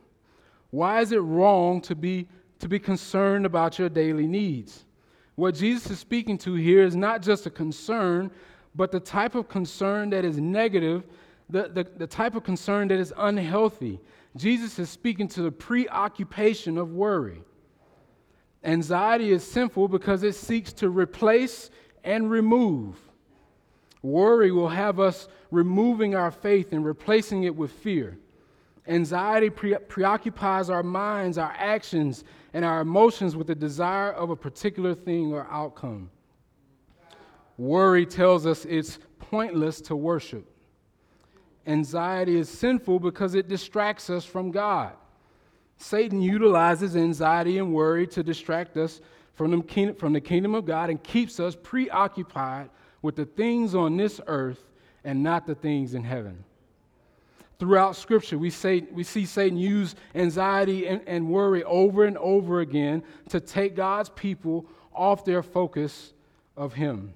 Why 0.71 1.01
is 1.01 1.11
it 1.11 1.19
wrong 1.19 1.81
to 1.81 1.95
be, 1.95 2.27
to 2.59 2.67
be 2.67 2.79
concerned 2.79 3.45
about 3.45 3.79
your 3.79 3.89
daily 3.89 4.27
needs? 4.27 4.85
What 5.35 5.55
Jesus 5.55 5.89
is 5.91 5.99
speaking 5.99 6.37
to 6.39 6.53
here 6.53 6.83
is 6.83 6.95
not 6.95 7.21
just 7.21 7.45
a 7.45 7.49
concern, 7.49 8.29
but 8.75 8.91
the 8.91 8.99
type 8.99 9.35
of 9.35 9.47
concern 9.49 10.09
that 10.11 10.25
is 10.25 10.37
negative, 10.37 11.03
the, 11.49 11.69
the, 11.69 11.87
the 11.97 12.07
type 12.07 12.35
of 12.35 12.43
concern 12.43 12.89
that 12.89 12.99
is 12.99 13.13
unhealthy. 13.17 13.99
Jesus 14.39 14.79
is 14.79 14.89
speaking 14.89 15.27
to 15.29 15.41
the 15.41 15.51
preoccupation 15.51 16.77
of 16.77 16.93
worry. 16.93 17.43
Anxiety 18.63 19.31
is 19.31 19.43
sinful 19.43 19.89
because 19.89 20.23
it 20.23 20.33
seeks 20.33 20.71
to 20.73 20.89
replace 20.89 21.69
and 22.05 22.31
remove. 22.31 22.97
Worry 24.01 24.51
will 24.51 24.69
have 24.69 24.99
us 24.99 25.27
removing 25.51 26.15
our 26.15 26.31
faith 26.31 26.71
and 26.71 26.85
replacing 26.85 27.43
it 27.43 27.53
with 27.53 27.71
fear. 27.71 28.17
Anxiety 28.87 29.49
pre- 29.49 29.77
preoccupies 29.77 30.69
our 30.69 30.83
minds, 30.83 31.37
our 31.37 31.53
actions, 31.57 32.23
and 32.53 32.63
our 32.63 32.79
emotions 32.79 33.35
with 33.35 33.47
the 33.47 33.55
desire 33.55 34.11
of 34.11 34.29
a 34.29 34.35
particular 34.37 34.95
thing 34.95 35.33
or 35.33 35.45
outcome. 35.51 36.09
Worry 37.57 38.05
tells 38.05 38.45
us 38.45 38.63
it's 38.63 38.99
pointless 39.19 39.81
to 39.81 39.97
worship. 39.97 40.49
Anxiety 41.69 42.35
is 42.35 42.49
sinful 42.49 42.99
because 42.99 43.35
it 43.35 43.47
distracts 43.47 44.09
us 44.09 44.25
from 44.25 44.49
God. 44.49 44.93
Satan 45.77 46.19
utilizes 46.19 46.95
anxiety 46.95 47.59
and 47.59 47.71
worry 47.71 48.07
to 48.07 48.23
distract 48.23 48.75
us 48.75 49.01
from 49.35 49.51
the, 49.51 49.95
from 49.99 50.13
the 50.13 50.19
kingdom 50.19 50.55
of 50.55 50.65
God 50.65 50.89
and 50.89 51.01
keeps 51.03 51.39
us 51.39 51.55
preoccupied 51.61 52.71
with 53.03 53.15
the 53.15 53.25
things 53.25 53.75
on 53.75 53.97
this 53.97 54.19
earth 54.25 54.71
and 55.03 55.21
not 55.21 55.45
the 55.45 55.53
things 55.53 55.93
in 55.93 56.03
heaven. 56.03 56.43
Throughout 57.59 57.95
Scripture, 57.95 58.39
we, 58.39 58.49
say, 58.49 58.85
we 58.91 59.03
see 59.03 59.25
Satan 59.25 59.59
use 59.59 59.93
anxiety 60.15 60.87
and, 60.87 61.01
and 61.05 61.29
worry 61.29 61.63
over 61.65 62.03
and 62.03 62.17
over 62.17 62.61
again 62.61 63.03
to 63.29 63.39
take 63.39 63.75
God's 63.75 64.09
people 64.09 64.65
off 64.91 65.23
their 65.23 65.43
focus 65.43 66.13
of 66.57 66.73
Him. 66.73 67.13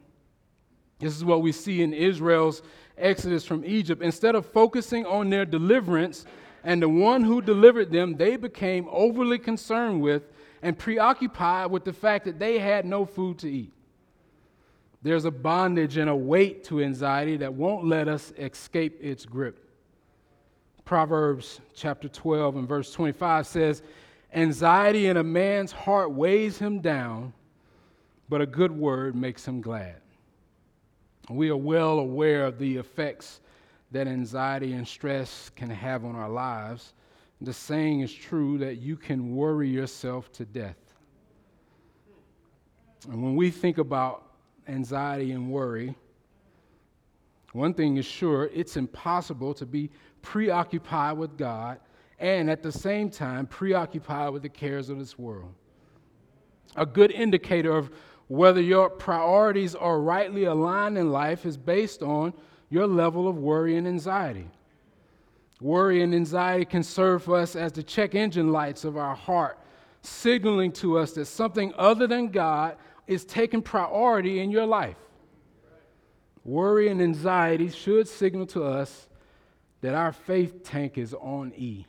This 1.00 1.16
is 1.16 1.26
what 1.26 1.42
we 1.42 1.52
see 1.52 1.82
in 1.82 1.94
Israel's 1.94 2.62
exodus 2.98 3.46
from 3.46 3.66
Egypt. 3.66 4.02
Instead 4.02 4.36
of 4.36 4.46
focusing 4.46 5.06
on 5.06 5.30
their 5.30 5.46
deliverance 5.46 6.26
and 6.64 6.82
the 6.82 6.90
one 6.90 7.24
who 7.24 7.42
delivered 7.42 7.92
them, 7.92 8.16
they 8.16 8.38
became 8.38 8.88
overly 8.92 9.38
concerned 9.38 10.02
with 10.02 10.24
and 10.62 10.78
preoccupied 10.78 11.72
with 11.72 11.84
the 11.84 11.94
fact 11.94 12.26
that 12.26 12.40
they 12.40 12.60
had 12.60 12.86
no 12.86 13.06
food 13.06 13.38
to 13.40 13.52
eat. 13.52 13.74
There's 15.02 15.26
a 15.26 15.32
bondage 15.32 15.98
and 15.98 16.10
a 16.10 16.16
weight 16.16 16.64
to 16.66 16.82
anxiety 16.82 17.36
that 17.38 17.54
won't 17.54 17.86
let 17.86 18.08
us 18.08 18.32
escape 18.38 18.98
its 19.02 19.26
grip. 19.26 19.60
Proverbs 20.86 21.60
chapter 21.76 22.08
12 22.08 22.56
and 22.56 22.68
verse 22.68 22.92
25 22.94 23.46
says, 23.46 23.84
Anxiety 24.34 25.08
in 25.08 25.18
a 25.18 25.24
man's 25.24 25.72
heart 25.74 26.12
weighs 26.12 26.58
him 26.58 26.80
down, 26.80 27.34
but 28.30 28.42
a 28.42 28.46
good 28.46 28.72
word 28.72 29.16
makes 29.16 29.46
him 29.46 29.62
glad. 29.62 30.03
We 31.30 31.50
are 31.50 31.58
well 31.58 32.00
aware 32.00 32.46
of 32.46 32.60
the 32.60 32.78
effects 32.78 33.40
that 33.92 34.08
anxiety 34.08 34.74
and 34.74 34.88
stress 34.88 35.50
can 35.56 35.70
have 35.70 36.04
on 36.04 36.16
our 36.16 36.30
lives. 36.30 36.94
The 37.42 37.54
saying 37.54 38.02
is 38.02 38.14
true 38.14 38.58
that 38.58 38.78
you 38.78 38.96
can 38.96 39.36
worry 39.36 39.70
yourself 39.70 40.32
to 40.34 40.46
death. 40.46 40.78
And 43.10 43.22
when 43.22 43.36
we 43.36 43.52
think 43.52 43.78
about 43.78 44.32
anxiety 44.68 45.32
and 45.32 45.52
worry, 45.52 45.96
one 47.52 47.74
thing 47.74 47.98
is 47.98 48.06
sure 48.06 48.50
it's 48.54 48.78
impossible 48.78 49.54
to 49.56 49.66
be 49.66 49.92
preoccupied 50.22 51.18
with 51.18 51.38
God 51.38 51.80
and 52.20 52.50
at 52.50 52.64
the 52.64 52.72
same 52.72 53.10
time 53.10 53.46
preoccupied 53.46 54.34
with 54.34 54.42
the 54.42 54.50
cares 54.50 54.90
of 54.90 54.98
this 54.98 55.20
world. 55.20 55.54
A 56.76 56.86
good 56.86 57.12
indicator 57.12 57.76
of 57.76 57.92
whether 58.34 58.60
your 58.60 58.90
priorities 58.90 59.76
are 59.76 60.00
rightly 60.00 60.46
aligned 60.46 60.98
in 60.98 61.12
life 61.12 61.46
is 61.46 61.56
based 61.56 62.02
on 62.02 62.34
your 62.68 62.88
level 62.88 63.28
of 63.28 63.38
worry 63.38 63.78
and 63.78 63.88
anxiety. 63.88 64.50
Worry 65.62 66.02
and 66.02 66.16
anxiety 66.16 66.66
can 66.66 66.82
serve 66.82 67.30
us 67.30 67.56
as 67.56 67.74
the 67.74 67.84
check 67.84 68.16
engine 68.16 68.52
lights 68.52 68.86
of 68.86 68.98
our 68.98 69.14
heart, 69.14 69.60
signaling 70.02 70.72
to 70.72 70.98
us 70.98 71.12
that 71.12 71.26
something 71.26 71.74
other 71.78 72.08
than 72.08 72.30
God 72.30 72.76
is 73.06 73.24
taking 73.24 73.62
priority 73.62 74.40
in 74.40 74.50
your 74.50 74.66
life. 74.66 74.98
Worry 76.44 76.88
and 76.88 77.04
anxiety 77.04 77.70
should 77.70 78.08
signal 78.08 78.48
to 78.48 78.64
us 78.64 79.10
that 79.82 79.94
our 79.94 80.12
faith 80.12 80.64
tank 80.64 80.98
is 80.98 81.14
on 81.14 81.54
E. 81.56 81.86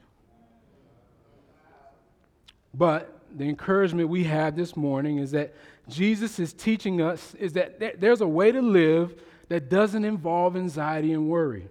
But 2.75 3.19
the 3.35 3.49
encouragement 3.49 4.11
we 4.11 4.25
have 4.25 4.57
this 4.57 4.77
morning 4.77 5.19
is 5.19 5.31
that 5.31 5.55
Jesus 5.89 6.39
is 6.39 6.53
teaching 6.53 7.01
us 7.01 7.35
is 7.35 7.53
that 7.55 8.01
there's 8.01 8.21
a 8.21 8.27
way 8.27 8.51
to 8.53 8.63
live 8.63 9.21
that 9.49 9.69
doesn't 9.69 10.05
involve 10.05 10.57
anxiety 10.57 11.13
and 11.13 11.29
worry. 11.29 11.69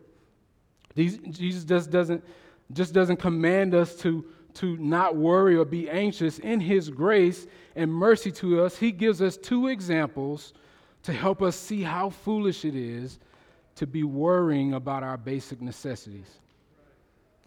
Jesus 0.95 1.63
just 1.63 1.89
doesn't, 1.89 2.23
just 2.71 2.93
doesn't 2.93 3.17
command 3.17 3.73
us 3.73 3.95
to, 3.97 4.23
to 4.55 4.77
not 4.77 5.15
worry 5.15 5.55
or 5.55 5.65
be 5.65 5.89
anxious. 5.89 6.37
In 6.39 6.59
His 6.59 6.89
grace 6.89 7.47
and 7.75 7.91
mercy 7.91 8.31
to 8.33 8.63
us, 8.63 8.77
He 8.77 8.91
gives 8.91 9.21
us 9.21 9.37
two 9.37 9.67
examples 9.67 10.53
to 11.03 11.13
help 11.13 11.41
us 11.41 11.55
see 11.55 11.81
how 11.81 12.09
foolish 12.09 12.63
it 12.63 12.75
is 12.75 13.19
to 13.75 13.87
be 13.87 14.03
worrying 14.03 14.73
about 14.73 15.01
our 15.01 15.17
basic 15.17 15.61
necessities. 15.61 16.39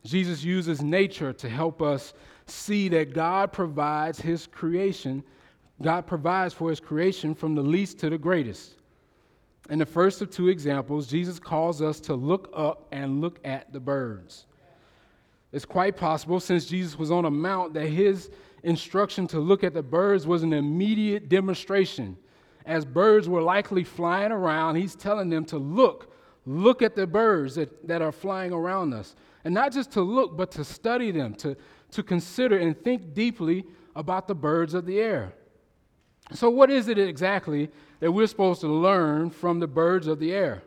Jesus 0.05 0.43
uses 0.43 0.83
nature 0.83 1.33
to 1.33 1.49
help 1.49 1.81
us 1.81 2.15
see 2.47 2.89
that 2.89 3.15
God 3.15 3.53
provides 3.53 4.21
His 4.21 4.47
creation 4.47 5.23
God 5.83 6.07
provides 6.07 6.55
for 6.55 6.71
his 6.71 6.81
creation 6.81 7.35
from 7.35 7.55
the 7.55 7.63
least 7.63 7.99
to 8.01 8.11
the 8.11 8.19
greatest. 8.19 8.77
In 9.69 9.79
the 9.79 9.87
first 9.87 10.23
of 10.23 10.31
two 10.31 10.49
examples, 10.49 11.07
Jesus 11.07 11.39
calls 11.39 11.83
us 11.83 12.01
to 12.01 12.15
look 12.15 12.51
up 12.55 12.87
and 12.93 13.21
look 13.21 13.41
at 13.45 13.73
the 13.73 13.81
birds. 13.81 14.47
It's 15.53 15.65
quite 15.65 15.97
possible, 15.97 16.41
since 16.41 16.67
Jesus 16.67 16.99
was 16.99 17.11
on 17.11 17.25
a 17.25 17.31
mount, 17.31 17.75
that 17.75 17.87
his 17.87 18.31
instruction 18.63 19.27
to 19.29 19.41
look 19.41 19.65
at 19.65 19.75
the 19.75 19.83
birds 19.83 20.27
was 20.27 20.43
an 20.43 20.53
immediate 20.53 21.29
demonstration. 21.29 22.17
As 22.65 22.85
birds 22.85 23.29
were 23.29 23.43
likely 23.43 23.85
flying 23.85 24.33
around, 24.33 24.77
he's 24.77 24.95
telling 24.95 25.31
them 25.31 25.45
to 25.47 25.59
look, 25.59 26.13
look 26.47 26.83
at 26.83 26.97
the 26.97 27.07
birds 27.07 27.55
that, 27.55 27.87
that 27.87 28.03
are 28.03 28.13
flying 28.13 28.53
around 28.53 28.93
us. 28.93 29.15
And 29.45 29.55
not 29.55 29.73
just 29.73 29.93
to 29.93 30.01
look, 30.01 30.37
but 30.37 30.51
to 30.53 30.65
study 30.65 31.11
them, 31.11 31.35
to, 31.37 31.57
to 31.93 32.03
consider 32.03 32.59
and 32.59 32.77
think 32.83 33.15
deeply 33.15 33.65
about 33.95 34.27
the 34.27 34.35
birds 34.35 34.75
of 34.75 34.85
the 34.85 35.01
air. 35.01 35.33
So, 36.33 36.51
what 36.51 36.71
is 36.71 36.89
it 36.89 36.99
exactly 36.99 37.71
that 38.01 38.11
we're 38.11 38.27
supposed 38.27 38.61
to 38.63 38.69
learn 38.69 39.31
from 39.31 39.61
the 39.61 39.67
birds 39.67 40.07
of 40.07 40.19
the 40.19 40.33
air? 40.33 40.63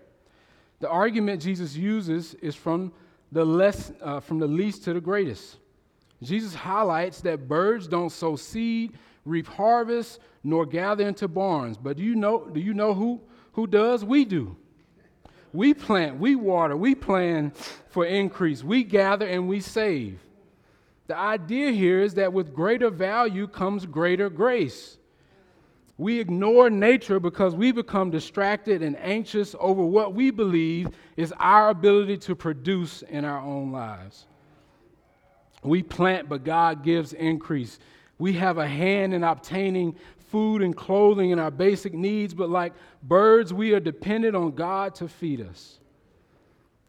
The 0.80 0.90
argument 0.90 1.42
Jesus 1.42 1.76
uses 1.76 2.34
is 2.36 2.56
from 2.56 2.94
the, 3.32 3.46
less, 3.46 3.92
uh, 4.02 4.20
from 4.20 4.40
the 4.40 4.48
least 4.48 4.84
to 4.86 4.94
the 4.94 5.02
greatest. 5.02 5.58
Jesus 6.24 6.54
highlights 6.54 7.22
that 7.22 7.48
birds 7.48 7.88
don't 7.88 8.12
sow 8.12 8.36
seed, 8.36 8.94
reap 9.26 9.48
harvest, 9.48 10.20
nor 10.44 10.66
gather 10.66 11.08
into 11.08 11.28
barns. 11.28 11.78
But 11.78 11.98
do 11.98 12.04
you 12.04 12.16
know, 12.16 12.46
do 12.46 12.60
you 12.60 12.74
know 12.74 12.94
who, 12.94 13.22
who 13.54 13.68
does? 13.68 14.04
We 14.04 14.26
do. 14.26 14.56
We 15.52 15.74
plant, 15.74 16.20
we 16.20 16.36
water, 16.36 16.78
we 16.78 16.94
plan 16.94 17.52
for 17.90 18.06
increase, 18.06 18.64
we 18.64 18.84
gather 18.84 19.26
and 19.26 19.48
we 19.48 19.62
save. 19.62 20.20
The 21.08 21.18
idea 21.18 21.72
here 21.72 22.02
is 22.02 22.14
that 22.16 22.32
with 22.32 22.54
greater 22.54 22.92
value 22.92 23.48
comes 23.48 23.88
greater 23.88 24.30
grace. 24.30 24.99
We 26.00 26.22
ignore 26.22 26.70
nature 26.70 27.20
because 27.20 27.54
we 27.56 27.74
become 27.74 28.10
distracted 28.10 28.82
and 28.82 28.98
anxious 29.00 29.54
over 29.60 29.84
what 29.84 30.14
we 30.14 30.32
believe 30.32 30.88
is 31.18 31.34
our 31.38 31.72
ability 31.72 32.16
to 32.20 32.36
produce 32.36 33.02
in 33.02 33.26
our 33.26 33.42
own 33.42 33.74
lives. 33.74 34.26
We 35.62 35.84
plant, 35.84 36.30
but 36.30 36.46
God 36.46 36.86
gives 36.86 37.12
increase. 37.12 37.80
We 38.18 38.32
have 38.32 38.60
a 38.60 38.66
hand 38.66 39.14
in 39.14 39.26
obtaining 39.26 39.98
food 40.30 40.62
and 40.62 40.74
clothing 40.74 41.34
and 41.34 41.42
our 41.42 41.52
basic 41.52 41.94
needs, 41.94 42.34
but 42.34 42.50
like 42.50 42.72
birds, 43.04 43.54
we 43.54 43.74
are 43.74 43.82
dependent 43.82 44.38
on 44.38 44.52
God 44.52 44.96
to 44.96 45.10
feed 45.10 45.42
us. 45.42 45.80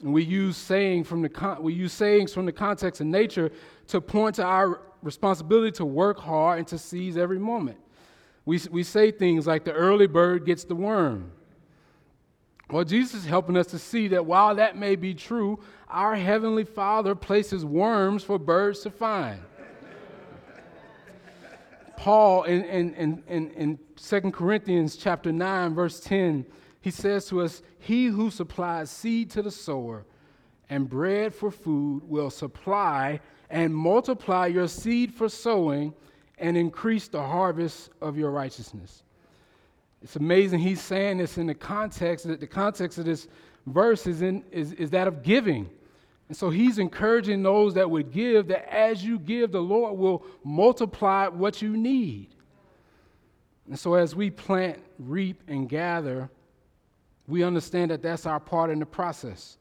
And 0.00 0.12
we 0.12 0.22
use, 0.22 0.56
saying 0.56 1.02
from 1.02 1.22
the 1.22 1.28
con- 1.28 1.60
we 1.60 1.72
use 1.72 1.92
sayings 1.92 2.32
from 2.32 2.46
the 2.46 2.52
context 2.52 3.00
of 3.00 3.08
nature 3.08 3.50
to 3.88 4.00
point 4.00 4.36
to 4.36 4.44
our 4.44 4.82
responsibility 5.02 5.72
to 5.72 5.84
work 5.84 6.20
hard 6.20 6.60
and 6.60 6.68
to 6.68 6.78
seize 6.78 7.16
every 7.16 7.40
moment. 7.40 7.78
We, 8.50 8.58
we 8.68 8.82
say 8.82 9.12
things 9.12 9.46
like 9.46 9.62
the 9.62 9.72
early 9.72 10.08
bird 10.08 10.44
gets 10.44 10.64
the 10.64 10.74
worm. 10.74 11.30
Well, 12.68 12.82
Jesus 12.82 13.20
is 13.20 13.24
helping 13.24 13.56
us 13.56 13.68
to 13.68 13.78
see 13.78 14.08
that 14.08 14.26
while 14.26 14.56
that 14.56 14.76
may 14.76 14.96
be 14.96 15.14
true, 15.14 15.60
our 15.88 16.16
Heavenly 16.16 16.64
Father 16.64 17.14
places 17.14 17.64
worms 17.64 18.24
for 18.24 18.40
birds 18.40 18.80
to 18.80 18.90
find. 18.90 19.40
Paul 21.96 22.42
in, 22.42 22.64
in, 22.64 23.22
in, 23.28 23.50
in, 23.52 23.78
2 23.94 24.20
Corinthians 24.32 24.96
chapter 24.96 25.30
9, 25.30 25.72
verse 25.72 26.00
10, 26.00 26.44
he 26.80 26.90
says 26.90 27.26
to 27.26 27.42
us, 27.42 27.62
He 27.78 28.06
who 28.06 28.32
supplies 28.32 28.90
seed 28.90 29.30
to 29.30 29.42
the 29.42 29.52
sower 29.52 30.04
and 30.68 30.90
bread 30.90 31.32
for 31.32 31.52
food 31.52 32.02
will 32.02 32.30
supply 32.30 33.20
and 33.48 33.72
multiply 33.72 34.48
your 34.48 34.66
seed 34.66 35.14
for 35.14 35.28
sowing 35.28 35.94
and 36.40 36.56
increase 36.56 37.08
the 37.08 37.22
harvest 37.22 37.90
of 38.00 38.16
your 38.16 38.30
righteousness. 38.30 39.04
It's 40.02 40.16
amazing 40.16 40.60
he's 40.60 40.80
saying 40.80 41.18
this 41.18 41.38
in 41.38 41.46
the 41.46 41.54
context 41.54 42.26
that 42.26 42.40
the 42.40 42.46
context 42.46 42.98
of 42.98 43.04
this 43.04 43.28
verse 43.66 44.06
is, 44.06 44.22
in, 44.22 44.42
is, 44.50 44.72
is 44.72 44.90
that 44.90 45.06
of 45.06 45.22
giving. 45.22 45.68
And 46.28 46.36
so 46.36 46.48
he's 46.48 46.78
encouraging 46.78 47.42
those 47.42 47.74
that 47.74 47.90
would 47.90 48.10
give 48.10 48.48
that 48.48 48.72
as 48.72 49.04
you 49.04 49.18
give, 49.18 49.52
the 49.52 49.60
Lord 49.60 49.98
will 49.98 50.24
multiply 50.42 51.28
what 51.28 51.60
you 51.60 51.76
need. 51.76 52.28
And 53.68 53.78
so 53.78 53.94
as 53.94 54.16
we 54.16 54.30
plant, 54.30 54.78
reap, 54.98 55.42
and 55.48 55.68
gather, 55.68 56.30
we 57.26 57.42
understand 57.42 57.90
that 57.90 58.02
that's 58.02 58.26
our 58.26 58.40
part 58.40 58.70
in 58.70 58.78
the 58.78 58.86
process. 58.86 59.58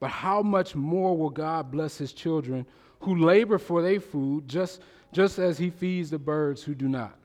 But 0.00 0.10
how 0.10 0.42
much 0.42 0.74
more 0.74 1.16
will 1.16 1.30
God 1.30 1.70
bless 1.70 1.96
his 1.96 2.12
children 2.12 2.66
who 3.00 3.16
labor 3.16 3.58
for 3.58 3.82
their 3.82 4.00
food 4.00 4.48
just, 4.48 4.80
just 5.12 5.38
as 5.38 5.58
he 5.58 5.70
feeds 5.70 6.10
the 6.10 6.18
birds 6.18 6.62
who 6.62 6.74
do 6.74 6.88
not? 6.88 7.16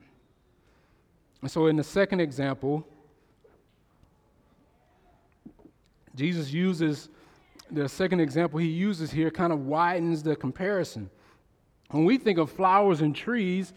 And 1.42 1.50
so 1.50 1.68
in 1.68 1.76
the 1.76 1.84
second 1.84 2.20
example, 2.20 2.86
Jesus 6.16 6.52
uses 6.52 7.10
the 7.70 7.88
second 7.88 8.20
example 8.20 8.60
he 8.60 8.68
uses 8.68 9.12
here 9.12 9.30
kind 9.30 9.52
of 9.52 9.66
widens 9.66 10.24
the 10.24 10.36
comparison. 10.36 11.10
When 11.90 12.06
we 12.06 12.18
think 12.18 12.38
of 12.38 12.52
flowers 12.52 13.02
and 13.02 13.16
trees, 13.16 13.74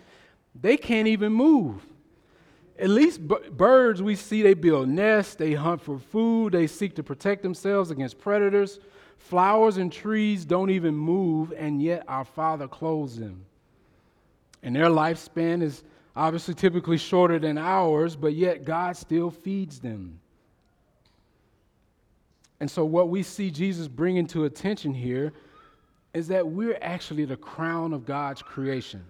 they 0.60 0.76
can't 0.76 1.08
even 1.08 1.32
move. 1.32 1.86
At 2.78 2.88
least 2.88 3.26
b- 3.26 3.36
birds, 3.52 4.02
we 4.02 4.16
see 4.16 4.42
they 4.42 4.54
build 4.54 4.88
nests, 4.88 5.34
they 5.34 5.52
hunt 5.52 5.82
for 5.82 5.98
food, 5.98 6.52
they 6.54 6.66
seek 6.66 6.94
to 6.96 7.02
protect 7.02 7.42
themselves 7.42 7.90
against 7.90 8.18
predators. 8.18 8.78
Flowers 9.18 9.76
and 9.76 9.92
trees 9.92 10.44
don't 10.44 10.70
even 10.70 10.96
move, 10.96 11.52
and 11.56 11.82
yet 11.82 12.04
our 12.08 12.24
Father 12.24 12.66
clothes 12.66 13.18
them. 13.18 13.44
And 14.62 14.74
their 14.76 14.86
lifespan 14.86 15.62
is 15.62 15.82
obviously 16.14 16.54
typically 16.54 16.98
shorter 16.98 17.38
than 17.38 17.56
ours, 17.56 18.16
but 18.16 18.34
yet 18.34 18.64
God 18.64 18.96
still 18.96 19.30
feeds 19.30 19.80
them. 19.80 20.20
And 22.60 22.70
so, 22.70 22.84
what 22.84 23.08
we 23.08 23.22
see 23.22 23.50
Jesus 23.50 23.88
bringing 23.88 24.26
to 24.28 24.44
attention 24.44 24.92
here 24.92 25.32
is 26.12 26.28
that 26.28 26.46
we're 26.46 26.78
actually 26.82 27.24
the 27.24 27.36
crown 27.36 27.92
of 27.94 28.04
God's 28.04 28.42
creation. 28.42 29.02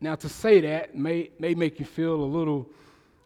Now, 0.00 0.14
to 0.14 0.28
say 0.28 0.60
that 0.60 0.94
may, 0.94 1.30
may 1.40 1.54
make 1.54 1.80
you 1.80 1.86
feel 1.86 2.14
a 2.14 2.24
little, 2.24 2.68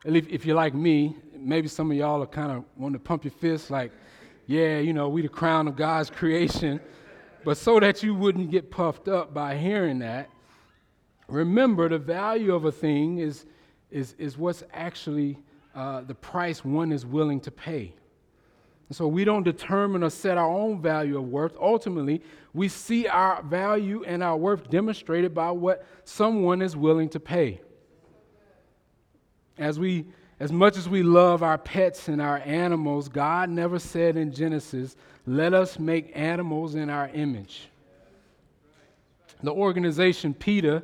if 0.04 0.46
you're 0.46 0.56
like 0.56 0.74
me, 0.74 1.16
maybe 1.36 1.68
some 1.68 1.90
of 1.90 1.96
y'all 1.96 2.22
are 2.22 2.26
kind 2.26 2.52
of 2.52 2.64
want 2.76 2.94
to 2.94 2.98
pump 2.98 3.24
your 3.24 3.32
fists 3.32 3.70
like, 3.70 3.92
yeah, 4.46 4.78
you 4.78 4.92
know, 4.92 5.08
we 5.08 5.22
the 5.22 5.28
crown 5.28 5.68
of 5.68 5.76
God's 5.76 6.08
creation. 6.08 6.80
But 7.44 7.58
so 7.58 7.78
that 7.80 8.02
you 8.02 8.14
wouldn't 8.14 8.50
get 8.50 8.70
puffed 8.70 9.08
up 9.08 9.34
by 9.34 9.56
hearing 9.56 9.98
that, 9.98 10.30
remember 11.28 11.88
the 11.88 11.98
value 11.98 12.54
of 12.54 12.64
a 12.64 12.72
thing 12.72 13.18
is, 13.18 13.46
is, 13.90 14.14
is 14.18 14.36
what's 14.36 14.62
actually 14.72 15.38
uh, 15.74 16.02
the 16.02 16.14
price 16.14 16.64
one 16.64 16.92
is 16.92 17.06
willing 17.06 17.40
to 17.40 17.50
pay. 17.50 17.94
And 18.88 18.96
so 18.96 19.08
we 19.08 19.24
don't 19.24 19.42
determine 19.42 20.02
or 20.02 20.10
set 20.10 20.36
our 20.36 20.50
own 20.50 20.82
value 20.82 21.16
of 21.16 21.28
worth. 21.28 21.56
Ultimately, 21.58 22.22
we 22.52 22.68
see 22.68 23.06
our 23.06 23.42
value 23.42 24.04
and 24.04 24.22
our 24.22 24.36
worth 24.36 24.68
demonstrated 24.68 25.34
by 25.34 25.50
what 25.50 25.86
someone 26.04 26.60
is 26.60 26.76
willing 26.76 27.08
to 27.10 27.20
pay. 27.20 27.60
As 29.56 29.78
we 29.78 30.06
as 30.40 30.50
much 30.50 30.76
as 30.76 30.88
we 30.88 31.04
love 31.04 31.44
our 31.44 31.56
pets 31.56 32.08
and 32.08 32.20
our 32.20 32.38
animals, 32.38 33.08
God 33.08 33.48
never 33.48 33.78
said 33.78 34.16
in 34.16 34.32
Genesis, 34.32 34.96
let 35.24 35.54
us 35.54 35.78
make 35.78 36.10
animals 36.16 36.74
in 36.74 36.90
our 36.90 37.08
image. 37.14 37.68
The 39.40 39.52
organization 39.52 40.34
PETA, 40.34 40.82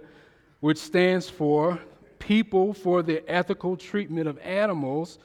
which 0.61 0.79
stands 0.79 1.29
for 1.29 1.79
People 2.19 2.75
for 2.75 3.03
the 3.03 3.29
Ethical 3.31 3.77
Treatment 3.77 4.29
of 4.29 4.39
Animals, 4.41 5.19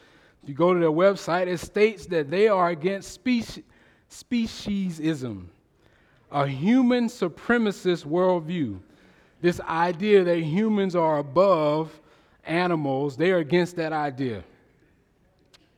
if 0.44 0.50
you 0.50 0.56
go 0.56 0.74
to 0.74 0.80
their 0.80 0.92
website, 0.92 1.48
it 1.48 1.58
states 1.58 2.06
that 2.08 2.30
they 2.30 2.48
are 2.48 2.70
against 2.70 3.24
speci- 3.24 3.64
speciesism, 4.10 5.46
a 6.32 6.48
human 6.48 7.08
supremacist 7.08 8.06
worldview. 8.06 8.80
This 9.42 9.60
idea 9.62 10.24
that 10.24 10.40
humans 10.40 10.96
are 10.96 11.18
above 11.18 12.00
animals, 12.46 13.18
they 13.18 13.32
are 13.32 13.40
against 13.40 13.76
that 13.78 13.92
idea. 13.92 14.44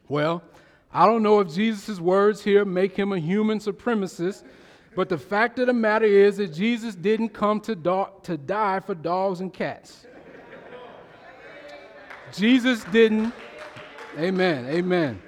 Well, 0.08 0.44
I 0.94 1.06
don't 1.06 1.24
know 1.24 1.40
if 1.40 1.54
Jesus' 1.54 2.00
words 2.00 2.44
here 2.44 2.66
make 2.66 2.96
him 2.96 3.12
a 3.12 3.20
human 3.20 3.60
supremacist, 3.60 4.44
but 4.96 5.10
the 5.10 5.18
fact 5.18 5.60
of 5.60 5.68
the 5.68 5.74
matter 5.74 6.06
is 6.06 6.38
that 6.38 6.54
Jesus 6.54 6.96
didn't 6.96 7.30
come 7.30 7.60
to, 7.62 7.76
do- 7.76 8.08
to 8.24 8.38
die 8.38 8.80
for 8.80 8.96
dogs 8.96 9.42
and 9.42 9.54
cats. 9.54 10.06
Jesus 12.34 12.84
didn't 12.86 13.34
Amen. 14.18 14.66
Amen. 14.68 15.22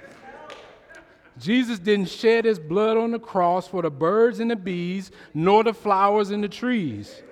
Jesus 1.38 1.78
didn't 1.78 2.08
shed 2.08 2.44
his 2.44 2.58
blood 2.58 2.96
on 2.96 3.10
the 3.10 3.18
cross 3.18 3.68
for 3.68 3.82
the 3.82 3.90
birds 3.90 4.40
and 4.40 4.50
the 4.50 4.56
bees, 4.56 5.10
nor 5.34 5.62
the 5.62 5.74
flowers 5.74 6.30
and 6.30 6.42
the 6.42 6.48
trees. 6.48 7.22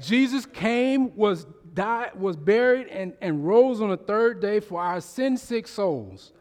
Jesus 0.00 0.44
came, 0.44 1.14
was 1.16 1.46
died, 1.72 2.10
was 2.18 2.36
buried, 2.36 2.88
and, 2.88 3.14
and 3.20 3.46
rose 3.46 3.80
on 3.80 3.90
the 3.90 3.96
third 3.96 4.40
day 4.40 4.58
for 4.58 4.80
our 4.80 5.00
sin 5.00 5.36
sick 5.36 5.68
souls. 5.68 6.32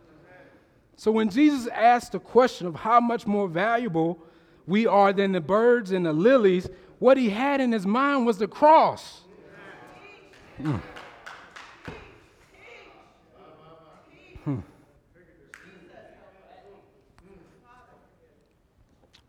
So 0.96 1.12
when 1.12 1.30
Jesus 1.30 1.68
asked 1.68 2.14
the 2.14 2.20
question 2.20 2.66
of 2.68 2.76
how 2.76 3.00
much 3.00 3.28
more 3.28 3.48
valuable 3.48 4.20
we 4.68 4.88
are 4.88 5.14
than 5.14 5.32
the 5.32 5.42
birds 5.42 5.92
and 5.92 6.06
the 6.06 6.14
lilies, 6.14 6.70
what 7.00 7.18
he 7.18 7.30
had 7.30 7.62
in 7.62 7.72
his 7.72 7.86
mind 7.86 8.26
was 8.26 8.38
the 8.38 8.48
cross. 8.48 9.22
Mm. 10.62 10.82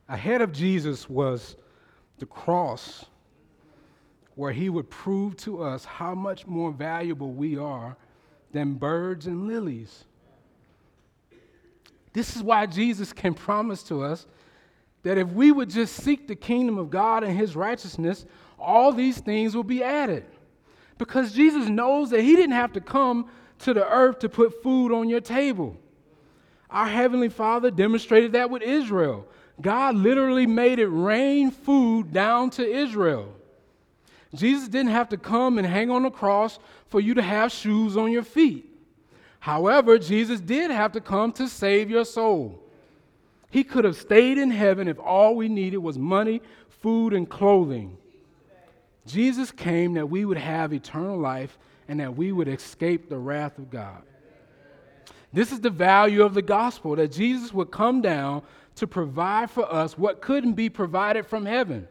Ahead 0.09 0.43
of 0.43 0.53
Jesus 0.53 1.09
was 1.09 1.57
the 2.19 2.27
cross, 2.27 3.07
where 4.35 4.53
he 4.53 4.69
would 4.69 4.91
prove 4.91 5.37
to 5.39 5.63
us 5.63 5.87
how 5.87 6.15
much 6.15 6.47
more 6.47 6.71
valuable 6.71 7.33
we 7.33 7.57
are 7.57 7.97
than 8.53 8.75
birds 8.75 9.27
and 9.27 9.49
lilies. 9.49 10.05
This 12.13 12.37
is 12.37 12.43
why 12.43 12.67
Jesus 12.67 13.11
can 13.15 13.33
promise 13.33 13.83
to 13.85 14.03
us 14.03 14.27
that 15.03 15.19
if 15.19 15.29
we 15.29 15.51
would 15.51 15.71
just 15.71 15.97
seek 15.97 16.29
the 16.29 16.37
kingdom 16.37 16.79
of 16.79 16.91
God 16.91 17.25
and 17.25 17.37
his 17.37 17.57
righteousness, 17.57 18.25
all 18.59 18.93
these 18.93 19.19
things 19.19 19.57
will 19.57 19.65
be 19.65 19.83
added. 19.83 20.25
Because 20.99 21.33
Jesus 21.33 21.69
knows 21.69 22.11
that 22.11 22.23
he 22.23 22.37
didn't 22.37 22.53
have 22.53 22.73
to 22.73 22.81
come 22.81 23.29
to 23.61 23.75
the 23.75 23.89
earth 23.89 24.21
to 24.21 24.29
put 24.29 24.63
food 24.63 24.93
on 24.93 25.09
your 25.09 25.21
table. 25.21 25.77
Our 26.71 26.87
Heavenly 26.87 27.29
Father 27.29 27.71
demonstrated 27.71 28.33
that 28.33 28.51
with 28.51 28.63
Israel. 28.63 29.27
God 29.61 29.97
literally 29.97 30.47
made 30.47 30.79
it 30.79 30.87
rain 30.87 31.51
food 31.51 32.13
down 32.13 32.51
to 32.51 32.67
Israel. 32.67 33.35
Jesus 34.35 34.69
didn't 34.69 34.93
have 34.93 35.11
to 35.11 35.17
come 35.17 35.59
and 35.59 35.67
hang 35.67 35.91
on 35.91 36.05
the 36.05 36.11
cross 36.11 36.59
for 36.89 37.01
you 37.01 37.15
to 37.15 37.23
have 37.23 37.53
shoes 37.53 37.97
on 37.97 38.11
your 38.11 38.23
feet. 38.23 38.69
However, 39.41 39.99
Jesus 39.99 40.41
did 40.41 40.71
have 40.71 40.93
to 40.93 41.01
come 41.01 41.33
to 41.33 41.49
save 41.49 41.91
your 41.91 42.05
soul. 42.05 42.62
He 43.53 43.65
could 43.65 43.85
have 43.85 43.97
stayed 43.97 44.39
in 44.39 44.51
heaven 44.51 44.89
if 44.89 44.99
all 44.99 45.37
we 45.37 45.47
needed 45.47 45.77
was 45.77 45.99
money, 45.99 46.41
food, 46.71 47.13
and 47.13 47.29
clothing. 47.29 47.99
Jesus 49.07 49.53
came 49.53 49.93
that 49.93 50.09
we 50.09 50.25
would 50.25 50.39
have 50.39 50.73
eternal 50.73 51.19
life 51.19 51.59
and 51.87 52.01
that 52.01 52.17
we 52.17 52.33
would 52.33 52.49
escape 52.49 53.11
the 53.11 53.19
wrath 53.19 53.59
of 53.59 53.69
God. 53.69 54.03
This 55.35 55.53
is 55.53 55.61
the 55.61 55.69
value 55.69 56.23
of 56.23 56.33
the 56.33 56.41
gospel 56.41 56.97
that 56.97 57.13
Jesus 57.13 57.53
would 57.53 57.71
come 57.71 58.01
down 58.01 58.43
to 58.77 58.87
provide 58.87 59.51
for 59.51 59.71
us 59.71 59.99
what 59.99 60.23
couldn't 60.23 60.55
be 60.55 60.71
provided 60.71 61.27
from 61.27 61.45
heaven. 61.45 61.87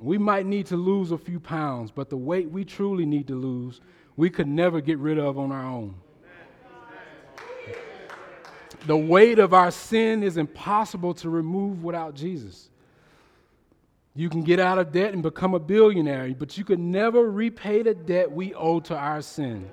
We 0.00 0.16
might 0.16 0.46
need 0.46 0.64
to 0.68 0.76
lose 0.76 1.10
a 1.10 1.18
few 1.18 1.40
pounds, 1.40 1.90
but 1.90 2.08
the 2.08 2.16
weight 2.16 2.50
we 2.50 2.64
truly 2.64 3.04
need 3.04 3.26
to 3.28 3.34
lose, 3.34 3.82
we 4.16 4.30
could 4.30 4.48
never 4.48 4.80
get 4.80 4.96
rid 4.96 5.18
of 5.18 5.38
on 5.38 5.52
our 5.52 5.66
own. 5.66 5.96
The 8.86 8.96
weight 8.96 9.38
of 9.38 9.52
our 9.52 9.70
sin 9.70 10.22
is 10.22 10.36
impossible 10.36 11.14
to 11.14 11.30
remove 11.30 11.82
without 11.82 12.14
Jesus. 12.14 12.68
You 14.14 14.28
can 14.28 14.42
get 14.42 14.58
out 14.58 14.78
of 14.78 14.92
debt 14.92 15.12
and 15.12 15.22
become 15.22 15.54
a 15.54 15.58
billionaire, 15.58 16.34
but 16.36 16.58
you 16.58 16.64
could 16.64 16.78
never 16.78 17.30
repay 17.30 17.82
the 17.82 17.94
debt 17.94 18.30
we 18.30 18.54
owe 18.54 18.80
to 18.80 18.96
our 18.96 19.22
sin. 19.22 19.68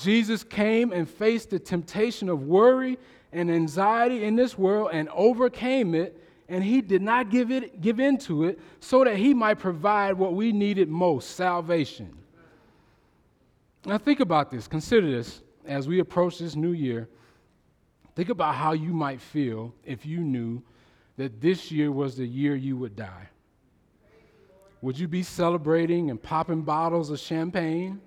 Jesus 0.00 0.42
came 0.42 0.92
and 0.92 1.08
faced 1.08 1.50
the 1.50 1.58
temptation 1.58 2.28
of 2.28 2.44
worry 2.44 2.98
and 3.32 3.50
anxiety 3.50 4.24
in 4.24 4.36
this 4.36 4.56
world 4.56 4.90
and 4.92 5.08
overcame 5.10 5.94
it, 5.94 6.18
and 6.48 6.62
he 6.62 6.80
did 6.80 7.02
not 7.02 7.30
give, 7.30 7.50
it, 7.50 7.80
give 7.80 8.00
in 8.00 8.16
to 8.18 8.44
it 8.44 8.58
so 8.80 9.04
that 9.04 9.16
he 9.16 9.34
might 9.34 9.58
provide 9.58 10.14
what 10.14 10.34
we 10.34 10.52
needed 10.52 10.88
most 10.88 11.32
salvation. 11.36 12.16
Now, 13.84 13.98
think 13.98 14.20
about 14.20 14.50
this. 14.50 14.66
Consider 14.66 15.10
this 15.10 15.42
as 15.66 15.86
we 15.86 15.98
approach 15.98 16.38
this 16.38 16.56
new 16.56 16.72
year. 16.72 17.08
Think 18.14 18.28
about 18.28 18.54
how 18.54 18.72
you 18.72 18.92
might 18.92 19.20
feel 19.20 19.74
if 19.84 20.06
you 20.06 20.20
knew 20.20 20.62
that 21.16 21.40
this 21.40 21.70
year 21.70 21.90
was 21.90 22.16
the 22.16 22.26
year 22.26 22.54
you 22.54 22.76
would 22.76 22.96
die. 22.96 23.28
Would 24.82 24.98
you 24.98 25.08
be 25.08 25.22
celebrating 25.22 26.10
and 26.10 26.22
popping 26.22 26.62
bottles 26.62 27.10
of 27.10 27.18
champagne? 27.18 28.00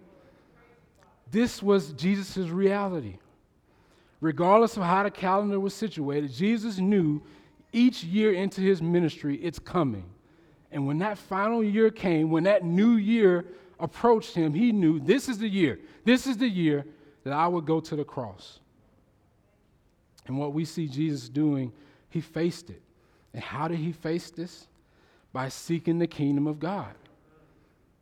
This 1.32 1.62
was 1.62 1.92
Jesus' 1.94 2.38
reality. 2.50 3.18
Regardless 4.22 4.78
of 4.78 4.84
how 4.84 5.04
the 5.04 5.12
calendar 5.12 5.60
was 5.60 5.74
situated, 5.74 6.32
Jesus 6.32 6.78
knew 6.78 7.22
each 7.74 8.04
year 8.04 8.34
into 8.34 8.62
his 8.62 8.82
ministry, 8.82 9.36
it's 9.38 9.60
coming. 9.60 10.06
And 10.72 10.88
when 10.88 11.00
that 11.00 11.18
final 11.18 11.64
year 11.64 11.90
came, 11.90 12.30
when 12.30 12.44
that 12.44 12.64
new 12.64 12.94
year 12.94 13.46
approached 13.80 14.36
him, 14.36 14.54
he 14.54 14.72
knew 14.72 15.00
this 15.00 15.30
is 15.30 15.38
the 15.38 15.48
year. 15.48 15.80
This 16.04 16.28
is 16.28 16.38
the 16.38 16.48
year 16.48 16.86
that 17.24 17.34
I 17.34 17.48
would 17.48 17.66
go 17.66 17.80
to 17.80 17.96
the 17.96 18.04
cross. 18.04 18.60
And 20.28 20.38
what 20.38 20.54
we 20.54 20.66
see 20.66 20.88
Jesus 20.88 21.30
doing, 21.30 21.72
he 22.10 22.22
faced 22.22 22.70
it. 22.70 22.82
And 23.34 23.44
how 23.44 23.68
did 23.68 23.80
he 23.80 23.92
face 23.92 24.30
this? 24.32 24.68
By 25.34 25.50
seeking 25.50 26.00
the 26.00 26.08
kingdom 26.08 26.48
of 26.48 26.60
God. 26.60 26.94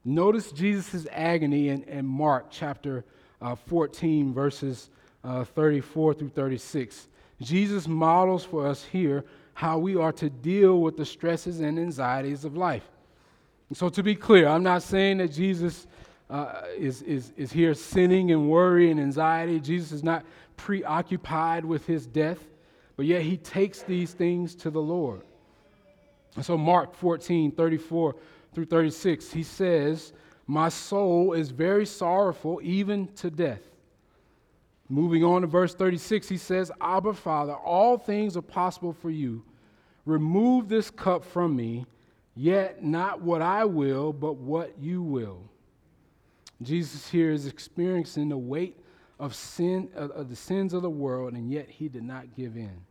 Notice 0.04 0.52
Jesus' 0.52 1.08
agony 1.12 1.70
in, 1.70 1.84
in 1.84 2.06
Mark 2.06 2.48
chapter 2.52 3.04
uh, 3.42 3.56
14, 3.56 4.34
verses 4.34 4.90
uh, 5.24 5.44
34 5.44 6.14
through 6.14 6.30
36. 6.30 7.08
Jesus 7.42 7.88
models 7.88 8.44
for 8.44 8.68
us 8.68 8.84
here 8.84 9.26
how 9.56 9.78
we 9.78 9.96
are 9.96 10.12
to 10.12 10.30
deal 10.30 10.82
with 10.82 10.98
the 10.98 11.06
stresses 11.06 11.60
and 11.60 11.80
anxieties 11.80 12.46
of 12.46 12.56
life. 12.56 12.84
So, 13.74 13.90
to 13.90 14.04
be 14.04 14.16
clear, 14.16 14.48
I'm 14.48 14.64
not 14.64 14.84
saying 14.84 15.18
that 15.18 15.32
Jesus 15.32 15.88
uh, 16.30 16.62
is, 16.78 17.02
is, 17.02 17.34
is 17.36 17.52
here 17.52 17.74
sinning 17.74 18.32
and 18.32 18.50
worry 18.50 18.92
and 18.92 19.00
anxiety. 19.00 19.60
Jesus 19.60 19.92
is 19.92 20.04
not 20.04 20.24
preoccupied 20.58 21.66
with 21.66 21.86
his 21.86 22.06
death, 22.06 22.40
but 22.96 23.06
yet 23.06 23.22
he 23.22 23.38
takes 23.38 23.82
these 23.82 24.14
things 24.14 24.56
to 24.56 24.70
the 24.70 24.82
Lord. 24.82 25.22
And 26.36 26.46
so, 26.46 26.58
Mark 26.58 26.94
14, 26.96 27.52
34 27.52 28.16
through 28.54 28.66
36, 28.66 29.32
he 29.32 29.44
says, 29.44 30.14
My 30.48 30.70
soul 30.70 31.34
is 31.34 31.50
very 31.52 31.86
sorrowful, 31.86 32.60
even 32.64 33.08
to 33.16 33.30
death. 33.30 33.62
Moving 34.88 35.24
on 35.24 35.42
to 35.42 35.48
verse 35.48 35.74
36, 35.74 36.28
he 36.30 36.38
says, 36.38 36.72
Abba, 36.80 37.14
Father, 37.14 37.54
all 37.54 37.98
things 37.98 38.38
are 38.38 38.42
possible 38.42 38.94
for 38.94 39.10
you. 39.10 39.44
Remove 40.06 40.70
this 40.70 40.92
cup 40.92 41.26
from 41.26 41.56
me, 41.56 41.86
yet 42.36 42.84
not 42.84 43.22
what 43.22 43.42
I 43.42 43.66
will, 43.66 44.14
but 44.14 44.34
what 44.34 44.78
you 44.80 45.02
will. 45.02 45.42
Jesus 46.62 47.10
here 47.10 47.32
is 47.32 47.48
experiencing 47.48 48.30
the 48.30 48.38
weight 48.38 48.80
of 49.20 49.34
sin 49.34 49.90
of, 49.96 50.30
the 50.30 50.36
sins 50.36 50.74
of 50.74 50.82
the 50.82 50.90
world, 50.90 51.34
and 51.34 51.50
yet 51.50 51.70
he 51.70 51.88
did 51.88 52.04
not 52.04 52.36
give 52.36 52.58
in. 52.58 52.82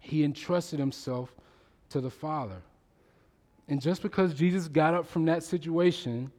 He 0.00 0.22
entrusted 0.22 0.78
himself 0.78 1.34
to 1.90 2.00
the 2.00 2.10
Father. 2.10 2.62
And 3.68 3.80
just 3.80 4.02
because 4.02 4.34
Jesus 4.34 4.68
got 4.68 4.94
up 4.94 5.06
from 5.06 5.24
that 5.24 5.42
situation 5.42 6.30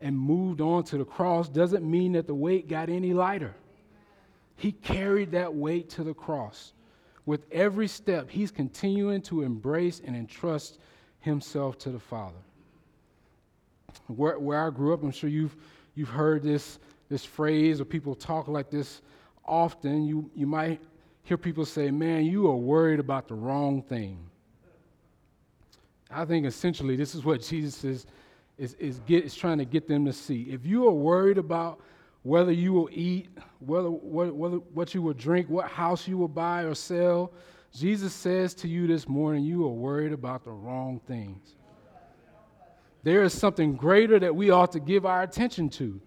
and 0.00 0.16
moved 0.16 0.60
on 0.60 0.84
to 0.84 0.98
the 0.98 1.04
cross 1.04 1.48
doesn't 1.48 1.88
mean 1.88 2.12
that 2.12 2.26
the 2.26 2.34
weight 2.34 2.68
got 2.68 2.88
any 2.88 3.12
lighter. 3.12 3.54
He 4.54 4.72
carried 4.72 5.32
that 5.32 5.52
weight 5.52 5.88
to 5.90 6.04
the 6.04 6.14
cross. 6.14 6.72
With 7.26 7.46
every 7.52 7.88
step, 7.88 8.30
he's 8.30 8.50
continuing 8.50 9.22
to 9.22 9.42
embrace 9.42 10.00
and 10.04 10.16
entrust 10.16 10.78
himself 11.20 11.78
to 11.78 11.90
the 11.90 11.98
Father. 11.98 12.38
Where, 14.06 14.38
where 14.38 14.66
I 14.66 14.70
grew 14.70 14.94
up, 14.94 15.02
I'm 15.02 15.10
sure 15.10 15.28
you've, 15.28 15.56
you've 15.94 16.08
heard 16.08 16.42
this, 16.42 16.78
this 17.08 17.24
phrase 17.24 17.80
or 17.80 17.84
people 17.84 18.14
talk 18.14 18.48
like 18.48 18.70
this 18.70 19.02
often. 19.44 20.04
You, 20.04 20.30
you 20.34 20.46
might 20.46 20.80
hear 21.22 21.36
people 21.36 21.64
say, 21.64 21.90
Man, 21.90 22.24
you 22.24 22.48
are 22.48 22.56
worried 22.56 23.00
about 23.00 23.28
the 23.28 23.34
wrong 23.34 23.82
thing. 23.82 24.18
I 26.10 26.24
think 26.24 26.46
essentially 26.46 26.96
this 26.96 27.14
is 27.14 27.24
what 27.24 27.42
Jesus 27.42 27.84
is, 27.84 28.06
is, 28.56 28.74
is, 28.74 29.00
get, 29.00 29.24
is 29.24 29.34
trying 29.34 29.58
to 29.58 29.64
get 29.64 29.86
them 29.86 30.06
to 30.06 30.12
see. 30.12 30.48
If 30.50 30.64
you 30.64 30.86
are 30.86 30.92
worried 30.92 31.38
about 31.38 31.80
whether 32.22 32.52
you 32.52 32.72
will 32.72 32.88
eat, 32.90 33.28
whether, 33.60 33.90
whether, 33.90 34.56
what 34.56 34.94
you 34.94 35.02
will 35.02 35.12
drink, 35.12 35.48
what 35.48 35.68
house 35.68 36.08
you 36.08 36.16
will 36.16 36.28
buy 36.28 36.62
or 36.62 36.74
sell, 36.74 37.32
Jesus 37.74 38.14
says 38.14 38.54
to 38.54 38.68
you 38.68 38.86
this 38.86 39.06
morning, 39.06 39.44
you 39.44 39.64
are 39.64 39.70
worried 39.72 40.12
about 40.12 40.44
the 40.44 40.50
wrong 40.50 41.00
things. 41.06 41.54
There 43.02 43.22
is 43.22 43.32
something 43.32 43.76
greater 43.76 44.18
that 44.18 44.34
we 44.34 44.50
ought 44.50 44.72
to 44.72 44.80
give 44.80 45.06
our 45.06 45.22
attention 45.22 45.68
to. 45.70 46.00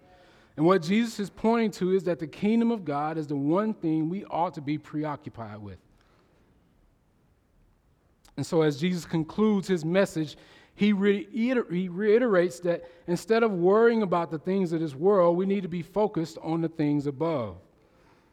And 0.56 0.66
what 0.66 0.82
Jesus 0.82 1.18
is 1.18 1.30
pointing 1.30 1.70
to 1.72 1.94
is 1.94 2.04
that 2.04 2.18
the 2.18 2.26
kingdom 2.26 2.70
of 2.70 2.84
God 2.84 3.16
is 3.16 3.26
the 3.26 3.36
one 3.36 3.72
thing 3.72 4.08
we 4.08 4.24
ought 4.26 4.54
to 4.54 4.60
be 4.60 4.76
preoccupied 4.76 5.58
with. 5.58 5.78
And 8.36 8.46
so, 8.46 8.62
as 8.62 8.78
Jesus 8.78 9.04
concludes 9.04 9.68
his 9.68 9.84
message, 9.84 10.36
he, 10.74 10.92
reiter- 10.92 11.66
he 11.70 11.88
reiterates 11.88 12.60
that 12.60 12.84
instead 13.06 13.42
of 13.42 13.52
worrying 13.52 14.02
about 14.02 14.30
the 14.30 14.38
things 14.38 14.72
of 14.72 14.80
this 14.80 14.94
world, 14.94 15.36
we 15.36 15.46
need 15.46 15.62
to 15.62 15.68
be 15.68 15.82
focused 15.82 16.38
on 16.42 16.60
the 16.60 16.68
things 16.68 17.06
above, 17.06 17.56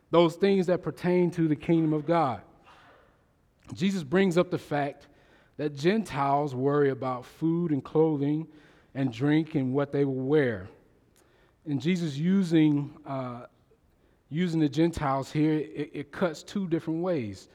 those 0.10 0.36
things 0.36 0.67
that 0.67 0.82
pertain 0.82 1.32
to 1.32 1.47
the 1.47 1.55
kingdom 1.55 1.93
of 1.93 2.05
God. 2.05 2.41
Jesus 3.73 4.03
brings 4.03 4.38
up 4.38 4.49
the 4.49 4.58
fact 4.58 5.08
that 5.58 5.75
Gentiles 5.75 6.55
worry 6.55 6.89
about 6.89 7.25
food 7.25 7.71
and 7.71 7.84
clothing 7.84 8.47
and 8.95 9.12
drink 9.12 9.55
and 9.55 9.73
what 9.73 9.91
they 9.91 10.05
will 10.05 10.13
wear. 10.15 10.69
And 11.65 11.82
Jesus 11.82 12.15
using, 12.15 12.93
uh, 13.06 13.45
using 14.30 14.60
the 14.60 14.69
Gentiles 14.69 15.32
here, 15.32 15.54
it, 15.54 15.91
it 15.93 16.12
cuts 16.12 16.43
two 16.43 16.67
different 16.67 17.02
ways. 17.02 17.48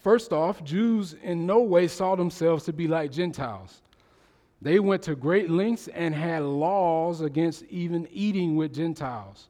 First 0.00 0.32
off, 0.32 0.62
Jews 0.64 1.14
in 1.22 1.46
no 1.46 1.60
way 1.60 1.88
saw 1.88 2.14
themselves 2.16 2.64
to 2.64 2.72
be 2.72 2.88
like 2.88 3.10
Gentiles. 3.10 3.80
They 4.60 4.80
went 4.80 5.02
to 5.02 5.14
great 5.14 5.50
lengths 5.50 5.88
and 5.88 6.14
had 6.14 6.42
laws 6.42 7.20
against 7.20 7.64
even 7.64 8.08
eating 8.10 8.56
with 8.56 8.74
Gentiles. 8.74 9.48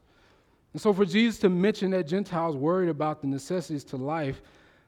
And 0.73 0.83
so, 0.83 0.93
for 0.93 1.05
Jesus 1.05 1.39
to 1.41 1.49
mention 1.49 1.93
that 1.93 2.09
Gentiles 2.09 2.57
worried 2.57 2.89
about 2.89 3.21
the 3.21 3.29
necessities 3.29 3.85
to 3.85 3.97
life, 3.97 4.43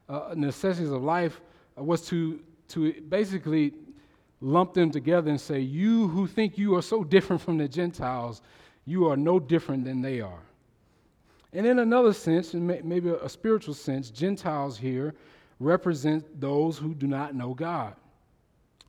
uh, 0.09 0.35
necessities 0.37 0.91
of 0.91 1.03
life, 1.03 1.41
was 1.77 2.07
to 2.09 2.41
to 2.69 2.93
basically 3.03 3.75
lump 4.41 4.75
them 4.75 4.91
together 4.91 5.31
and 5.31 5.41
say, 5.41 5.61
"You 5.61 6.09
who 6.09 6.27
think 6.27 6.59
you 6.59 6.75
are 6.77 6.83
so 6.83 7.05
different 7.05 7.43
from 7.43 7.59
the 7.59 7.69
Gentiles, 7.69 8.43
you 8.85 9.09
are 9.09 9.17
no 9.17 9.39
different 9.39 9.85
than 9.85 10.03
they 10.03 10.21
are." 10.21 10.43
And 11.53 11.67
in 11.67 11.79
another 11.79 12.13
sense, 12.13 12.55
and 12.55 12.67
maybe 12.67 13.09
a 13.09 13.29
spiritual 13.29 13.75
sense, 13.75 14.11
Gentiles 14.11 14.77
here 14.77 15.15
represent 15.59 16.41
those 16.41 16.77
who 16.77 16.95
do 16.95 17.07
not 17.07 17.35
know 17.35 17.55
God. 17.55 17.95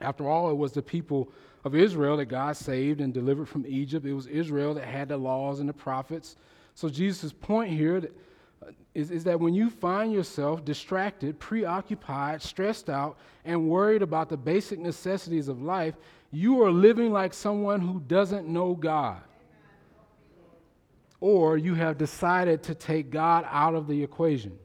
After 0.01 0.27
all, 0.27 0.51
it 0.51 0.57
was 0.57 0.73
the 0.73 0.81
people 0.81 1.31
of 1.63 1.75
Israel 1.75 2.17
that 2.17 2.25
God 2.25 2.55
saved 2.55 3.01
and 3.01 3.13
delivered 3.13 3.47
from 3.47 3.65
Egypt. 3.67 4.05
It 4.05 4.13
was 4.13 4.27
Israel 4.27 4.73
that 4.75 4.85
had 4.85 5.09
the 5.09 5.17
laws 5.17 5.59
and 5.59 5.69
the 5.69 5.73
prophets. 5.73 6.35
So 6.75 6.89
Jesus' 6.89 7.33
point 7.33 7.71
here 7.71 7.97
uh, 7.97 8.01
is, 8.93 9.11
is 9.11 9.23
that 9.25 9.39
when 9.39 9.53
you 9.53 9.69
find 9.69 10.11
yourself 10.11 10.65
distracted, 10.65 11.39
preoccupied, 11.39 12.41
stressed 12.41 12.89
out, 12.89 13.17
and 13.45 13.69
worried 13.69 14.01
about 14.01 14.29
the 14.29 14.37
basic 14.37 14.79
necessities 14.79 15.47
of 15.47 15.61
life, 15.61 15.95
you 16.31 16.61
are 16.63 16.71
living 16.71 17.11
like 17.11 17.33
someone 17.33 17.79
who 17.79 17.99
doesn't 18.01 18.47
know 18.47 18.73
God. 18.73 19.21
Or 21.19 21.57
you 21.57 21.73
have 21.75 21.97
decided 21.97 22.63
to 22.63 22.75
take 22.75 23.09
God 23.09 23.45
out 23.49 23.75
of 23.75 23.87
the 23.87 24.03
equation. 24.03 24.57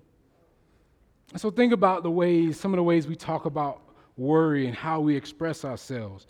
So 1.36 1.50
think 1.50 1.72
about 1.72 2.02
the 2.02 2.10
ways, 2.10 2.58
some 2.58 2.72
of 2.72 2.76
the 2.76 2.82
ways 2.82 3.06
we 3.06 3.16
talk 3.16 3.46
about 3.46 3.80
worry 4.16 4.66
and 4.66 4.74
how 4.74 5.00
we 5.00 5.16
express 5.16 5.64
ourselves. 5.64 6.26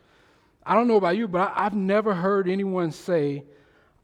I 0.65 0.75
don't 0.75 0.87
know 0.87 0.97
about 0.97 1.17
you, 1.17 1.27
but 1.27 1.53
I've 1.57 1.75
never 1.75 2.15
heard 2.15 2.49
anyone 2.49 2.93
say, 2.93 3.45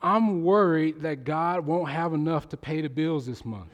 I'm 0.01 0.45
worried 0.45 1.03
that 1.03 1.25
God 1.25 1.67
won't 1.67 1.91
have 1.91 2.15
enough 2.15 2.49
to 2.51 2.57
pay 2.57 2.81
the 2.81 2.89
bills 2.89 3.27
this 3.27 3.45
month. 3.45 3.71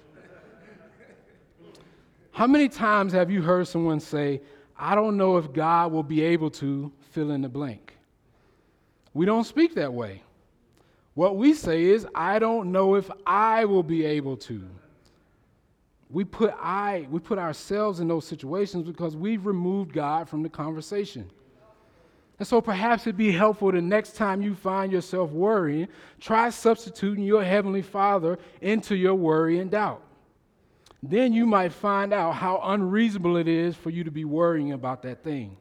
How 2.33 2.47
many 2.47 2.69
times 2.69 3.13
have 3.13 3.31
you 3.31 3.43
heard 3.43 3.69
someone 3.69 4.01
say, 4.01 4.41
I 4.77 4.95
don't 4.95 5.17
know 5.17 5.37
if 5.37 5.53
God 5.53 5.93
will 5.93 6.03
be 6.03 6.23
able 6.23 6.51
to 6.53 6.91
fill 7.13 7.31
in 7.31 7.43
the 7.43 7.49
blank? 7.49 7.97
We 9.13 9.27
don't 9.27 9.45
speak 9.45 9.75
that 9.75 9.93
way. 9.93 10.23
What 11.15 11.37
we 11.37 11.55
say 11.55 11.85
is, 11.85 12.07
I 12.15 12.41
don't 12.41 12.73
know 12.73 12.97
if 12.97 13.09
I 13.25 13.67
will 13.67 13.85
be 13.85 14.05
able 14.05 14.37
to 14.39 14.65
we 16.15 16.25
put 16.25 16.55
I, 16.61 17.09
we 17.11 17.19
put 17.19 17.39
ourselves 17.39 17.99
in 17.99 18.07
those 18.07 18.25
situations 18.25 18.87
because 18.87 19.17
we've 19.17 19.45
removed 19.45 19.93
God 19.93 20.29
from 20.29 20.43
the 20.43 20.49
conversation. 20.49 21.29
And 22.39 22.49
so 22.49 22.61
perhaps 22.61 23.03
it'd 23.03 23.17
be 23.17 23.31
helpful 23.31 23.71
the 23.71 23.81
next 23.81 24.17
time 24.17 24.43
you 24.43 24.55
find 24.55 24.91
yourself 24.91 25.31
worrying, 25.31 25.89
try 26.21 26.51
substituting 26.51 27.25
your 27.25 27.45
Heavenly 27.45 27.83
Father 27.83 28.39
into 28.61 28.97
your 28.97 29.15
worry 29.15 29.61
and 29.61 29.71
doubt. 29.71 30.03
Then 31.03 31.33
you 31.33 31.47
might 31.47 31.73
find 31.73 32.13
out 32.13 32.33
how 32.33 32.61
unreasonable 32.65 33.37
it 33.37 33.47
is 33.47 33.77
for 33.77 33.91
you 33.91 34.05
to 34.05 34.11
be 34.11 34.25
worrying 34.25 34.73
about 34.73 35.03
that 35.03 35.23
thing. 35.23 35.57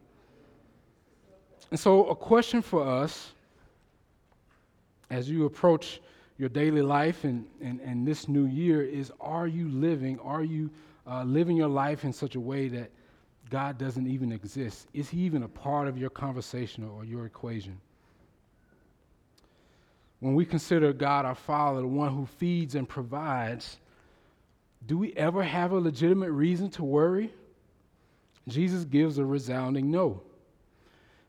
And 1.70 1.80
so, 1.80 2.06
a 2.06 2.16
question 2.16 2.62
for 2.62 2.88
us 2.88 3.34
as 5.10 5.30
you 5.30 5.46
approach 5.46 6.02
your 6.38 6.50
daily 6.50 6.82
life 6.82 7.24
and, 7.24 7.46
and, 7.62 7.80
and 7.82 8.08
this 8.08 8.28
new 8.28 8.46
year 8.46 8.82
is 8.82 9.12
are 9.20 9.48
you 9.48 9.70
living, 9.70 10.18
are 10.20 10.44
you 10.44 10.70
uh, 11.06 11.24
living 11.24 11.58
your 11.58 11.68
life 11.68 12.04
in 12.04 12.14
such 12.14 12.36
a 12.36 12.40
way 12.40 12.68
that 12.70 12.90
God 13.54 13.78
doesn't 13.78 14.08
even 14.08 14.32
exist? 14.32 14.88
Is 14.96 15.10
he 15.10 15.20
even 15.20 15.44
a 15.44 15.48
part 15.48 15.88
of 15.88 15.96
your 15.96 16.10
conversation 16.10 16.90
or 16.90 17.06
your 17.06 17.28
equation? 17.28 17.80
When 20.22 20.34
we 20.34 20.44
consider 20.44 20.92
God 20.92 21.24
our 21.24 21.36
Father, 21.36 21.82
the 21.82 21.88
one 21.88 22.12
who 22.16 22.26
feeds 22.26 22.74
and 22.74 22.90
provides, 22.90 23.78
do 24.88 24.98
we 24.98 25.14
ever 25.14 25.44
have 25.44 25.72
a 25.72 25.78
legitimate 25.78 26.32
reason 26.32 26.72
to 26.72 26.84
worry? 26.84 27.32
Jesus 28.48 28.86
gives 28.86 29.20
a 29.20 29.24
resounding 29.24 29.92
no. 29.92 30.24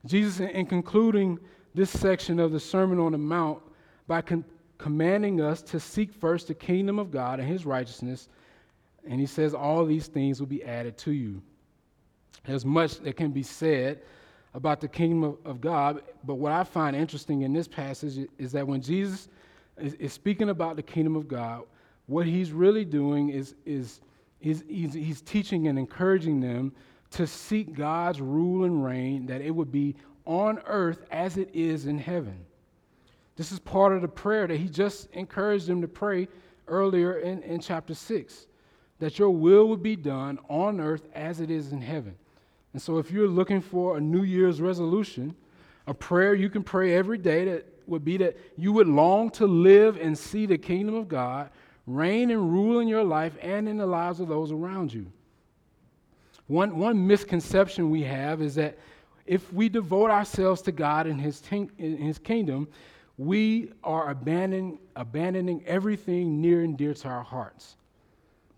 Jesus, 0.07 0.41
in 0.41 0.65
concluding 0.65 1.39
this 1.75 1.91
section 1.91 2.41
of 2.41 2.53
the 2.53 2.61
Sermon 2.61 3.01
on 3.01 3.13
the 3.13 3.19
Mount, 3.19 3.61
by 4.07 4.23
con- 4.23 4.47
commanding 4.79 5.43
us 5.43 5.61
to 5.61 5.79
seek 5.79 6.11
first 6.11 6.49
the 6.49 6.55
kingdom 6.55 6.99
of 6.99 7.11
God 7.11 7.39
and 7.39 7.47
his 7.47 7.67
righteousness, 7.67 8.31
and 9.07 9.21
he 9.21 9.27
says, 9.27 9.53
All 9.53 9.85
these 9.85 10.07
things 10.07 10.41
will 10.41 10.47
be 10.47 10.65
added 10.65 10.97
to 10.99 11.13
you. 11.13 11.43
There's 12.45 12.65
much 12.65 12.99
that 12.99 13.17
can 13.17 13.31
be 13.31 13.43
said 13.43 14.01
about 14.53 14.81
the 14.81 14.89
kingdom 14.89 15.25
of, 15.25 15.37
of 15.45 15.61
God, 15.61 16.03
but 16.25 16.35
what 16.35 16.53
I 16.53 16.65
find 16.65 16.95
interesting 16.95 17.43
in 17.43 17.53
this 17.53 17.67
passage 17.67 18.29
is 18.39 18.53
that 18.53 18.67
when 18.67 18.81
Jesus 18.81 19.29
is, 19.79 19.95
is 19.95 20.13
speaking 20.13 20.51
about 20.51 20.77
the 20.77 20.83
kingdom 20.83 21.17
of 21.17 21.27
God, 21.27 21.63
what 22.07 22.27
he's 22.27 22.53
really 22.53 22.85
doing 22.85 23.31
is, 23.31 23.55
is 23.65 24.01
he's, 24.39 24.63
he's, 24.69 24.93
he's 24.93 25.21
teaching 25.23 25.69
and 25.69 25.79
encouraging 25.79 26.41
them 26.41 26.73
to 27.11 27.27
seek 27.27 27.75
God's 27.75 28.21
rule 28.21 28.65
and 28.65 28.85
reign, 28.85 29.27
that 29.27 29.41
it 29.41 29.51
would 29.51 29.73
be 29.73 29.97
on 30.27 30.61
earth 30.67 31.05
as 31.11 31.37
it 31.37 31.51
is 31.53 31.87
in 31.87 31.99
heaven. 31.99 32.45
This 33.37 33.51
is 33.51 33.59
part 33.59 33.93
of 33.93 34.03
the 34.03 34.09
prayer 34.09 34.47
that 34.47 34.57
he 34.57 34.69
just 34.69 35.11
encouraged 35.13 35.67
them 35.67 35.81
to 35.81 35.89
pray 35.89 36.29
earlier 36.69 37.19
in, 37.19 37.43
in 37.43 37.61
chapter 37.61 37.95
6 37.95 38.47
that 39.01 39.19
your 39.19 39.31
will 39.31 39.69
would 39.69 39.83
be 39.83 39.97
done 39.97 40.39
on 40.49 40.81
earth 40.81 41.09
as 41.15 41.41
it 41.41 41.51
is 41.51 41.73
in 41.73 41.81
heaven. 41.81 42.15
And 42.75 42.83
so, 42.83 42.99
if 42.99 43.11
you're 43.11 43.29
looking 43.29 43.63
for 43.63 43.97
a 43.97 44.01
New 44.01 44.25
Year's 44.25 44.61
resolution, 44.61 45.35
a 45.87 45.95
prayer 45.95 46.35
you 46.35 46.51
can 46.51 46.63
pray 46.63 46.95
every 46.95 47.19
day 47.19 47.47
that 47.47 47.67
would 47.87 48.05
be 48.05 48.17
that 48.19 48.37
you 48.57 48.73
would 48.73 48.89
long 48.89 49.31
to 49.31 49.47
live 49.47 49.97
and 49.97 50.19
see 50.19 50.45
the 50.45 50.59
kingdom 50.59 50.95
of 50.95 51.09
God 51.09 51.51
reign 51.87 52.31
and 52.31 52.53
rule 52.53 52.81
in 52.81 52.89
your 52.89 53.05
life 53.05 53.37
and 53.41 53.69
in 53.69 53.77
the 53.77 53.87
lives 53.87 54.21
of 54.21 54.29
those 54.29 54.51
around 54.51 54.93
you. 54.93 55.07
One, 56.47 56.79
one 56.79 57.07
misconception 57.07 57.91
we 57.91 58.03
have 58.03 58.43
is 58.43 58.55
that 58.57 58.79
if 59.27 59.53
we 59.53 59.69
devote 59.69 60.11
ourselves 60.11 60.61
to 60.63 60.73
God 60.73 61.07
and 61.07 61.21
His, 61.21 61.43
in 61.51 61.97
his 61.97 62.19
kingdom, 62.19 62.69
we 63.17 63.71
are 63.83 64.11
abandoning, 64.11 64.79
abandoning 64.97 65.63
everything 65.67 66.41
near 66.41 66.63
and 66.63 66.77
dear 66.77 66.93
to 66.95 67.09
our 67.09 67.23
hearts. 67.23 67.77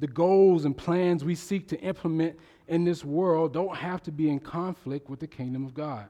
The 0.00 0.06
goals 0.06 0.64
and 0.64 0.76
plans 0.76 1.24
we 1.24 1.34
seek 1.34 1.68
to 1.68 1.80
implement 1.80 2.36
in 2.68 2.84
this 2.84 3.04
world 3.04 3.52
don't 3.52 3.76
have 3.76 4.02
to 4.04 4.12
be 4.12 4.28
in 4.28 4.40
conflict 4.40 5.08
with 5.08 5.20
the 5.20 5.26
kingdom 5.26 5.64
of 5.64 5.74
God. 5.74 6.08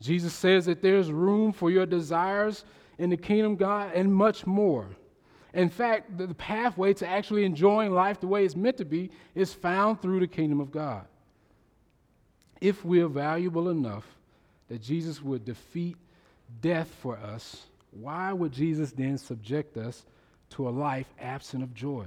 Jesus 0.00 0.32
says 0.32 0.66
that 0.66 0.82
there's 0.82 1.10
room 1.10 1.52
for 1.52 1.70
your 1.70 1.86
desires 1.86 2.64
in 2.98 3.10
the 3.10 3.16
kingdom 3.16 3.52
of 3.52 3.58
God 3.58 3.92
and 3.94 4.14
much 4.14 4.46
more. 4.46 4.88
In 5.52 5.68
fact, 5.68 6.18
the 6.18 6.34
pathway 6.34 6.94
to 6.94 7.08
actually 7.08 7.44
enjoying 7.44 7.92
life 7.92 8.20
the 8.20 8.26
way 8.26 8.44
it's 8.44 8.56
meant 8.56 8.76
to 8.78 8.84
be 8.84 9.10
is 9.34 9.52
found 9.52 10.02
through 10.02 10.20
the 10.20 10.26
kingdom 10.26 10.60
of 10.60 10.72
God. 10.72 11.06
If 12.60 12.84
we 12.84 13.00
are 13.00 13.08
valuable 13.08 13.68
enough 13.68 14.06
that 14.68 14.82
Jesus 14.82 15.22
would 15.22 15.44
defeat 15.44 15.96
death 16.60 16.92
for 17.00 17.16
us, 17.16 17.66
why 17.90 18.32
would 18.32 18.52
Jesus 18.52 18.90
then 18.92 19.16
subject 19.18 19.76
us 19.76 20.04
to 20.50 20.68
a 20.68 20.70
life 20.70 21.12
absent 21.20 21.62
of 21.62 21.72
joy? 21.74 22.06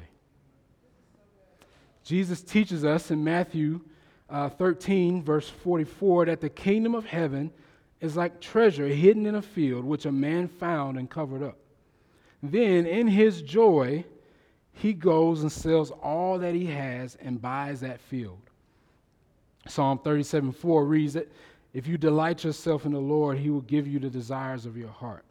Jesus 2.08 2.42
teaches 2.42 2.86
us 2.86 3.12
in 3.12 3.22
Matthew 3.22 3.82
uh, 4.30 4.48
13, 4.48 5.22
verse 5.22 5.50
44, 5.50 6.28
that 6.28 6.40
the 6.40 6.50
kingdom 6.50 6.96
of 6.96 7.06
heaven 7.06 7.52
is 8.00 8.16
like 8.16 8.40
treasure 8.40 8.88
hidden 8.88 9.26
in 9.26 9.36
a 9.36 9.42
field, 9.42 9.84
which 9.84 10.06
a 10.06 10.12
man 10.12 10.48
found 10.48 10.98
and 10.98 11.10
covered 11.10 11.44
up. 11.44 11.58
Then, 12.42 12.86
in 12.86 13.08
his 13.08 13.42
joy, 13.42 14.06
he 14.72 14.94
goes 14.94 15.42
and 15.42 15.52
sells 15.52 15.92
all 15.92 16.40
that 16.40 16.56
he 16.56 16.68
has 16.68 17.16
and 17.16 17.42
buys 17.42 17.82
that 17.82 18.00
field. 18.00 18.40
Psalm 19.68 20.00
37 20.00 20.54
4 20.54 20.86
reads 20.86 21.14
that 21.14 21.30
if 21.74 21.88
you 21.88 21.98
delight 21.98 22.46
yourself 22.46 22.86
in 22.86 22.94
the 22.94 23.00
Lord, 23.00 23.38
he 23.38 23.50
will 23.50 23.60
give 23.60 23.86
you 23.86 24.00
the 24.00 24.10
desires 24.10 24.66
of 24.66 24.78
your 24.78 24.92
heart. 24.92 25.26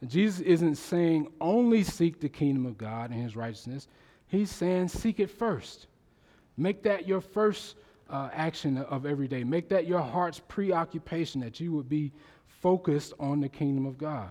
And 0.00 0.08
Jesus 0.08 0.38
isn't 0.42 0.76
saying 0.76 1.26
only 1.40 1.82
seek 1.82 2.20
the 2.20 2.28
kingdom 2.28 2.66
of 2.66 2.78
God 2.78 3.10
and 3.10 3.20
his 3.20 3.34
righteousness, 3.34 3.88
he's 4.32 4.50
saying 4.50 4.88
seek 4.88 5.20
it 5.20 5.30
first. 5.30 5.86
Make 6.56 6.82
that 6.82 7.06
your 7.06 7.20
first 7.20 7.76
uh, 8.10 8.30
action 8.32 8.78
of 8.78 9.06
every 9.06 9.28
day. 9.28 9.44
Make 9.44 9.68
that 9.68 9.86
your 9.86 10.00
heart's 10.00 10.40
preoccupation 10.48 11.40
that 11.42 11.60
you 11.60 11.72
would 11.72 11.88
be 11.88 12.12
focused 12.46 13.12
on 13.20 13.40
the 13.40 13.48
kingdom 13.48 13.86
of 13.86 13.96
God. 13.98 14.30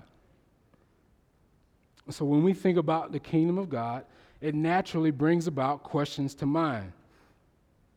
So 2.10 2.26
when 2.26 2.44
we 2.44 2.54
think 2.54 2.78
about 2.78 3.12
the 3.12 3.20
kingdom 3.20 3.58
of 3.58 3.70
God, 3.70 4.06
it 4.42 4.56
naturally 4.56 5.12
brings 5.12 5.48
about 5.48 5.84
questions 5.84 6.34
to 6.36 6.46
mind. 6.46 6.92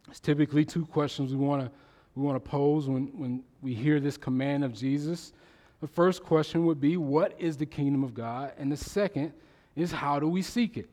It's 0.08 0.20
typically 0.20 0.64
two 0.64 0.84
questions 0.86 1.32
we 1.32 1.38
want 1.38 1.64
to 1.64 1.70
we 2.14 2.22
want 2.22 2.36
to 2.36 2.48
pose 2.48 2.88
when, 2.88 3.06
when 3.18 3.42
we 3.60 3.74
hear 3.74 3.98
this 3.98 4.16
command 4.16 4.62
of 4.62 4.72
Jesus. 4.72 5.32
The 5.80 5.88
first 5.88 6.22
question 6.22 6.64
would 6.66 6.80
be, 6.80 6.96
What 6.96 7.34
is 7.40 7.56
the 7.56 7.66
kingdom 7.66 8.04
of 8.04 8.14
God? 8.14 8.52
And 8.56 8.70
the 8.70 8.76
second 8.76 9.32
is, 9.74 9.90
How 9.90 10.20
do 10.20 10.28
we 10.28 10.40
seek 10.40 10.76
it? 10.76 10.88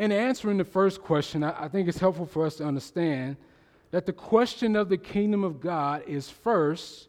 In 0.00 0.10
answering 0.10 0.56
the 0.56 0.64
first 0.64 1.00
question, 1.00 1.44
I, 1.44 1.66
I 1.66 1.68
think 1.68 1.88
it's 1.88 1.98
helpful 1.98 2.26
for 2.26 2.44
us 2.44 2.56
to 2.56 2.64
understand 2.66 3.36
that 3.92 4.06
the 4.06 4.12
question 4.12 4.74
of 4.74 4.88
the 4.88 4.98
kingdom 4.98 5.44
of 5.44 5.60
God 5.60 6.02
is 6.08 6.28
first, 6.28 7.08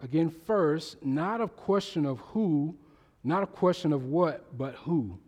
again, 0.00 0.30
first, 0.30 1.04
not 1.04 1.40
a 1.40 1.48
question 1.48 2.06
of 2.06 2.20
who 2.20 2.76
not 3.24 3.42
a 3.42 3.46
question 3.46 3.92
of 3.92 4.04
what, 4.04 4.56
but 4.56 4.74
who. 4.76 5.18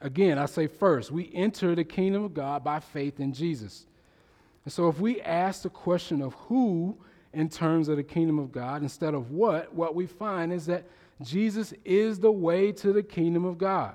Again, 0.00 0.38
I 0.38 0.46
say 0.46 0.66
first, 0.66 1.10
we 1.10 1.30
enter 1.34 1.74
the 1.74 1.84
kingdom 1.84 2.24
of 2.24 2.34
God 2.34 2.64
by 2.64 2.80
faith 2.80 3.20
in 3.20 3.32
Jesus. 3.32 3.86
And 4.64 4.72
so 4.72 4.88
if 4.88 4.98
we 4.98 5.20
ask 5.20 5.62
the 5.62 5.70
question 5.70 6.22
of 6.22 6.34
who 6.34 6.96
in 7.32 7.48
terms 7.48 7.88
of 7.88 7.96
the 7.96 8.02
kingdom 8.02 8.38
of 8.38 8.50
God 8.50 8.82
instead 8.82 9.14
of 9.14 9.30
what, 9.30 9.72
what 9.74 9.94
we 9.94 10.06
find 10.06 10.52
is 10.52 10.66
that 10.66 10.84
Jesus 11.22 11.74
is 11.84 12.18
the 12.18 12.32
way 12.32 12.72
to 12.72 12.92
the 12.92 13.02
kingdom 13.02 13.44
of 13.44 13.58
God. 13.58 13.94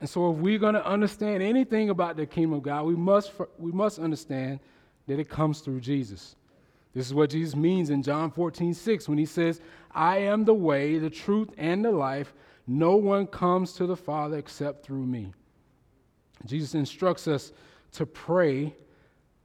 And 0.00 0.08
so 0.08 0.30
if 0.30 0.38
we're 0.38 0.58
going 0.58 0.74
to 0.74 0.86
understand 0.86 1.42
anything 1.42 1.90
about 1.90 2.16
the 2.16 2.26
kingdom 2.26 2.54
of 2.54 2.62
God, 2.62 2.84
we 2.84 2.94
must, 2.94 3.32
we 3.58 3.72
must 3.72 3.98
understand 3.98 4.60
that 5.06 5.18
it 5.18 5.28
comes 5.28 5.60
through 5.60 5.80
Jesus. 5.80 6.36
This 6.94 7.06
is 7.06 7.14
what 7.14 7.30
Jesus 7.30 7.56
means 7.56 7.90
in 7.90 8.02
John 8.02 8.30
14, 8.30 8.74
6, 8.74 9.08
when 9.08 9.18
he 9.18 9.26
says, 9.26 9.60
I 9.92 10.18
am 10.18 10.44
the 10.44 10.54
way, 10.54 10.98
the 10.98 11.10
truth, 11.10 11.50
and 11.58 11.84
the 11.84 11.90
life. 11.90 12.32
No 12.66 12.96
one 12.96 13.26
comes 13.26 13.72
to 13.74 13.86
the 13.86 13.96
Father 13.96 14.38
except 14.38 14.84
through 14.84 15.06
me. 15.06 15.32
Jesus 16.44 16.74
instructs 16.74 17.26
us 17.26 17.52
to 17.92 18.06
pray 18.06 18.74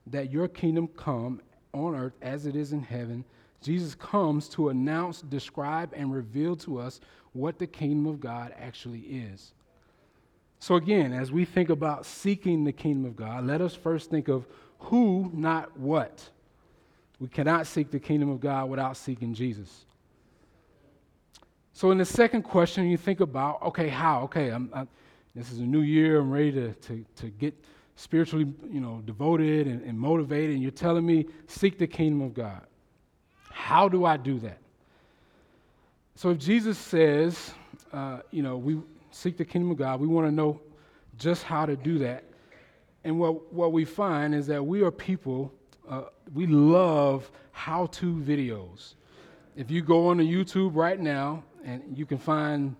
that 0.07 0.31
your 0.31 0.47
kingdom 0.47 0.87
come 0.87 1.41
on 1.73 1.95
earth 1.95 2.13
as 2.21 2.45
it 2.45 2.55
is 2.55 2.73
in 2.73 2.83
heaven. 2.83 3.23
Jesus 3.61 3.95
comes 3.95 4.49
to 4.49 4.69
announce, 4.69 5.21
describe, 5.21 5.93
and 5.95 6.13
reveal 6.13 6.55
to 6.57 6.77
us 6.77 6.99
what 7.31 7.57
the 7.57 7.65
kingdom 7.65 8.05
of 8.05 8.19
God 8.19 8.53
actually 8.59 8.99
is. 8.99 9.53
So, 10.63 10.75
again, 10.75 11.11
as 11.11 11.29
we 11.29 11.43
think 11.43 11.69
about 11.69 12.05
seeking 12.05 12.63
the 12.63 12.71
kingdom 12.71 13.03
of 13.03 13.17
God, 13.17 13.45
let 13.45 13.59
us 13.59 13.75
first 13.75 14.09
think 14.09 14.29
of 14.29 14.47
who, 14.79 15.29
not 15.33 15.77
what. 15.77 16.29
We 17.19 17.27
cannot 17.27 17.67
seek 17.67 17.91
the 17.91 17.99
kingdom 17.99 18.29
of 18.29 18.39
God 18.39 18.69
without 18.69 18.95
seeking 18.95 19.33
Jesus. 19.33 19.83
So, 21.73 21.91
in 21.91 21.97
the 21.97 22.05
second 22.05 22.43
question, 22.43 22.87
you 22.87 22.95
think 22.95 23.19
about 23.19 23.61
okay, 23.61 23.89
how? 23.89 24.21
Okay, 24.21 24.51
I'm, 24.51 24.69
I'm, 24.73 24.87
this 25.35 25.51
is 25.51 25.59
a 25.59 25.63
new 25.63 25.81
year. 25.81 26.21
I'm 26.21 26.31
ready 26.31 26.53
to, 26.53 26.71
to, 26.71 27.05
to 27.17 27.27
get 27.27 27.53
spiritually 27.97 28.47
you 28.71 28.79
know, 28.79 29.01
devoted 29.05 29.67
and, 29.67 29.83
and 29.83 29.99
motivated, 29.99 30.51
and 30.51 30.61
you're 30.61 30.71
telling 30.71 31.05
me 31.05 31.25
seek 31.45 31.77
the 31.77 31.87
kingdom 31.87 32.21
of 32.21 32.33
God. 32.33 32.61
How 33.51 33.89
do 33.89 34.05
I 34.05 34.15
do 34.15 34.39
that? 34.39 34.59
So, 36.15 36.29
if 36.29 36.37
Jesus 36.37 36.77
says, 36.77 37.51
uh, 37.91 38.19
you 38.31 38.41
know, 38.41 38.55
we 38.55 38.79
seek 39.13 39.37
the 39.37 39.45
kingdom 39.45 39.71
of 39.71 39.77
God, 39.77 39.99
we 39.99 40.07
want 40.07 40.27
to 40.27 40.31
know 40.31 40.59
just 41.17 41.43
how 41.43 41.65
to 41.65 41.75
do 41.75 41.99
that. 41.99 42.23
And 43.03 43.19
what, 43.19 43.53
what 43.53 43.71
we 43.71 43.85
find 43.85 44.33
is 44.33 44.47
that 44.47 44.65
we 44.65 44.81
are 44.81 44.91
people 44.91 45.53
uh, 45.89 46.03
we 46.33 46.47
love 46.47 47.29
how 47.51 47.87
to 47.87 48.15
videos. 48.15 48.95
If 49.55 49.69
you 49.69 49.81
go 49.81 50.07
on 50.07 50.17
to 50.17 50.23
YouTube 50.23 50.75
right 50.75 50.99
now, 50.99 51.43
and 51.63 51.97
you 51.97 52.05
can 52.05 52.17
find 52.17 52.75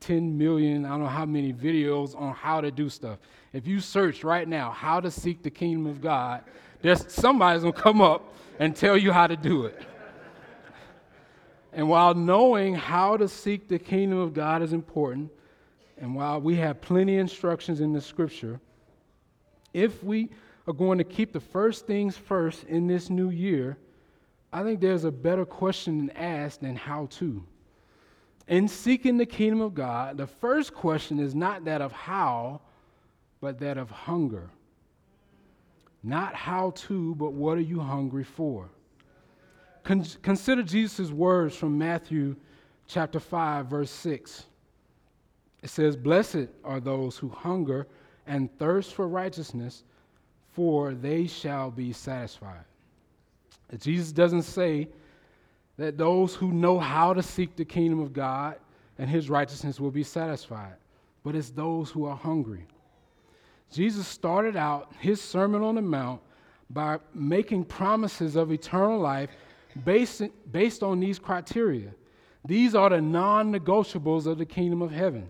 10 0.00 0.36
million, 0.36 0.84
I 0.84 0.90
don't 0.90 1.00
know 1.00 1.06
how 1.06 1.26
many 1.26 1.52
videos 1.52 2.18
on 2.18 2.34
how 2.34 2.60
to 2.60 2.70
do 2.70 2.88
stuff. 2.88 3.18
If 3.52 3.66
you 3.66 3.80
search 3.80 4.24
right 4.24 4.46
now, 4.46 4.70
how 4.70 5.00
to 5.00 5.10
seek 5.10 5.42
the 5.42 5.50
kingdom 5.50 5.86
of 5.86 6.00
God, 6.00 6.44
there's 6.82 7.10
somebody's 7.12 7.62
gonna 7.62 7.72
come 7.72 8.00
up 8.00 8.34
and 8.58 8.74
tell 8.74 8.96
you 8.96 9.12
how 9.12 9.26
to 9.26 9.36
do 9.36 9.66
it. 9.66 9.80
And 11.72 11.88
while 11.88 12.14
knowing 12.14 12.74
how 12.74 13.16
to 13.18 13.28
seek 13.28 13.68
the 13.68 13.78
kingdom 13.78 14.18
of 14.18 14.32
God 14.32 14.62
is 14.62 14.72
important, 14.72 15.30
and 15.98 16.14
while 16.14 16.40
we 16.40 16.56
have 16.56 16.80
plenty 16.80 17.16
of 17.16 17.20
instructions 17.20 17.80
in 17.80 17.92
the 17.92 18.00
scripture, 18.00 18.60
if 19.72 20.02
we 20.04 20.30
are 20.66 20.74
going 20.74 20.98
to 20.98 21.04
keep 21.04 21.32
the 21.32 21.40
first 21.40 21.86
things 21.86 22.16
first 22.16 22.64
in 22.64 22.86
this 22.86 23.08
new 23.08 23.30
year, 23.30 23.78
I 24.52 24.62
think 24.62 24.80
there's 24.80 25.04
a 25.04 25.10
better 25.10 25.44
question 25.44 26.10
asked 26.10 26.60
than 26.60 26.76
how 26.76 27.06
to. 27.12 27.44
In 28.48 28.68
seeking 28.68 29.16
the 29.16 29.26
kingdom 29.26 29.60
of 29.60 29.74
God, 29.74 30.16
the 30.16 30.26
first 30.26 30.72
question 30.72 31.18
is 31.18 31.34
not 31.34 31.64
that 31.64 31.80
of 31.80 31.92
how, 31.92 32.60
but 33.40 33.58
that 33.60 33.76
of 33.76 33.90
hunger. 33.90 34.50
Not 36.02 36.34
how 36.34 36.70
to, 36.70 37.14
but 37.16 37.32
what 37.32 37.58
are 37.58 37.62
you 37.62 37.80
hungry 37.80 38.22
for? 38.22 38.68
Con- 39.82 40.06
consider 40.22 40.62
Jesus' 40.62 41.10
words 41.10 41.56
from 41.56 41.76
Matthew 41.76 42.36
chapter 42.86 43.18
5, 43.18 43.66
verse 43.66 43.90
6. 43.90 44.46
It 45.66 45.70
says, 45.70 45.96
Blessed 45.96 46.46
are 46.62 46.78
those 46.78 47.18
who 47.18 47.28
hunger 47.28 47.88
and 48.28 48.56
thirst 48.56 48.94
for 48.94 49.08
righteousness, 49.08 49.82
for 50.52 50.94
they 50.94 51.26
shall 51.26 51.72
be 51.72 51.92
satisfied. 51.92 52.62
Jesus 53.76 54.12
doesn't 54.12 54.42
say 54.42 54.86
that 55.76 55.98
those 55.98 56.36
who 56.36 56.52
know 56.52 56.78
how 56.78 57.12
to 57.12 57.20
seek 57.20 57.56
the 57.56 57.64
kingdom 57.64 57.98
of 57.98 58.12
God 58.12 58.60
and 58.96 59.10
his 59.10 59.28
righteousness 59.28 59.80
will 59.80 59.90
be 59.90 60.04
satisfied, 60.04 60.76
but 61.24 61.34
it's 61.34 61.50
those 61.50 61.90
who 61.90 62.04
are 62.04 62.14
hungry. 62.14 62.64
Jesus 63.72 64.06
started 64.06 64.54
out 64.54 64.92
his 65.00 65.20
Sermon 65.20 65.62
on 65.62 65.74
the 65.74 65.82
Mount 65.82 66.20
by 66.70 67.00
making 67.12 67.64
promises 67.64 68.36
of 68.36 68.52
eternal 68.52 69.00
life 69.00 69.30
based, 69.84 70.22
based 70.52 70.84
on 70.84 71.00
these 71.00 71.18
criteria. 71.18 71.90
These 72.44 72.76
are 72.76 72.90
the 72.90 73.00
non 73.00 73.52
negotiables 73.52 74.28
of 74.28 74.38
the 74.38 74.46
kingdom 74.46 74.80
of 74.80 74.92
heaven. 74.92 75.28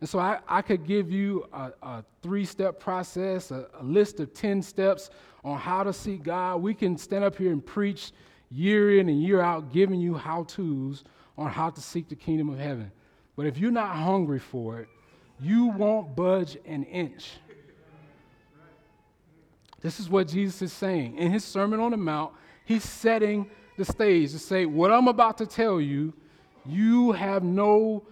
And 0.00 0.08
so 0.08 0.18
I, 0.18 0.38
I 0.46 0.62
could 0.62 0.86
give 0.86 1.10
you 1.10 1.48
a, 1.52 1.72
a 1.82 2.04
three 2.22 2.44
step 2.44 2.78
process, 2.78 3.50
a, 3.50 3.66
a, 3.80 3.82
list 3.82 4.20
of 4.20 4.32
10 4.32 4.62
steps 4.62 5.10
on 5.44 5.58
how 5.58 5.82
to 5.82 5.92
seek 5.92 6.22
God. 6.22 6.62
We 6.62 6.74
can 6.74 6.96
stand 6.96 7.24
up 7.24 7.36
here 7.36 7.50
and 7.50 7.64
preach 7.64 8.12
year 8.50 8.98
in 8.98 9.08
and 9.08 9.20
year 9.20 9.40
out, 9.40 9.72
giving 9.72 10.00
you 10.00 10.14
how 10.14 10.44
to's 10.44 11.04
on 11.36 11.50
how 11.50 11.70
to 11.70 11.80
seek 11.80 12.08
the 12.08 12.16
kingdom 12.16 12.48
of 12.48 12.58
heaven. 12.58 12.90
But 13.36 13.46
if 13.46 13.58
you're 13.58 13.70
not 13.70 13.96
hungry 13.96 14.38
for 14.38 14.80
it, 14.80 14.88
you 15.40 15.66
won't 15.66 16.16
budge 16.16 16.56
an 16.64 16.84
inch. 16.84 17.32
This 19.80 20.00
is 20.00 20.08
what 20.08 20.26
Jesus 20.26 20.60
is 20.62 20.72
saying. 20.72 21.16
In 21.16 21.30
his 21.30 21.44
Sermon 21.44 21.78
on 21.78 21.92
the 21.92 21.96
Mount, 21.96 22.32
he's 22.64 22.82
setting 22.82 23.48
the 23.76 23.84
stage 23.84 24.32
to 24.32 24.38
say, 24.38 24.66
What 24.66 24.92
I'm 24.92 25.06
about 25.06 25.38
to 25.38 25.46
tell 25.46 25.80
you, 25.80 26.12
you 26.66 27.12
have 27.12 27.44
no, 27.44 28.04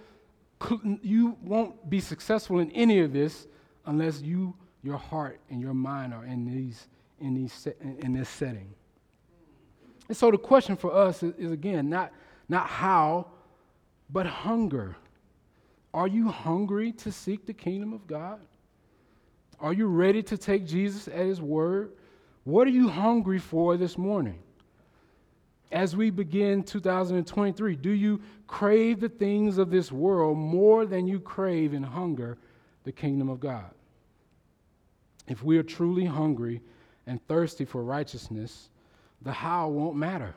you 1.02 1.36
won't 1.42 1.88
be 1.88 2.00
successful 2.00 2.58
in 2.60 2.70
any 2.72 3.00
of 3.00 3.12
this 3.12 3.46
unless 3.84 4.20
you, 4.20 4.54
your 4.82 4.96
heart 4.96 5.40
and 5.50 5.60
your 5.60 5.74
mind 5.74 6.14
are 6.14 6.24
in, 6.24 6.46
these, 6.46 6.88
in, 7.20 7.34
these, 7.34 7.68
in 8.00 8.12
this 8.12 8.28
setting. 8.28 8.72
And 10.08 10.16
so 10.16 10.30
the 10.30 10.38
question 10.38 10.76
for 10.76 10.94
us 10.94 11.22
is, 11.22 11.34
is 11.36 11.52
again, 11.52 11.88
not, 11.88 12.12
not 12.48 12.66
how, 12.66 13.26
but 14.10 14.26
hunger. 14.26 14.96
Are 15.92 16.06
you 16.06 16.28
hungry 16.28 16.92
to 16.92 17.12
seek 17.12 17.46
the 17.46 17.54
kingdom 17.54 17.92
of 17.92 18.06
God? 18.06 18.40
Are 19.58 19.72
you 19.72 19.86
ready 19.86 20.22
to 20.24 20.36
take 20.36 20.66
Jesus 20.66 21.08
at 21.08 21.26
his 21.26 21.40
word? 21.40 21.92
What 22.44 22.66
are 22.66 22.70
you 22.70 22.88
hungry 22.88 23.38
for 23.38 23.76
this 23.76 23.98
morning? 23.98 24.38
As 25.72 25.96
we 25.96 26.10
begin 26.10 26.62
2023? 26.62 27.76
Do 27.76 27.90
you 27.90 28.20
crave 28.46 29.00
the 29.00 29.08
things 29.08 29.58
of 29.58 29.70
this 29.70 29.90
world 29.90 30.38
more 30.38 30.86
than 30.86 31.06
you 31.06 31.20
crave 31.20 31.72
and 31.72 31.84
hunger 31.84 32.38
the 32.84 32.92
kingdom 32.92 33.28
of 33.28 33.40
God? 33.40 33.70
If 35.26 35.42
we 35.42 35.58
are 35.58 35.62
truly 35.62 36.04
hungry 36.04 36.60
and 37.06 37.24
thirsty 37.26 37.64
for 37.64 37.82
righteousness, 37.82 38.70
the 39.22 39.32
how 39.32 39.68
won't 39.68 39.96
matter. 39.96 40.34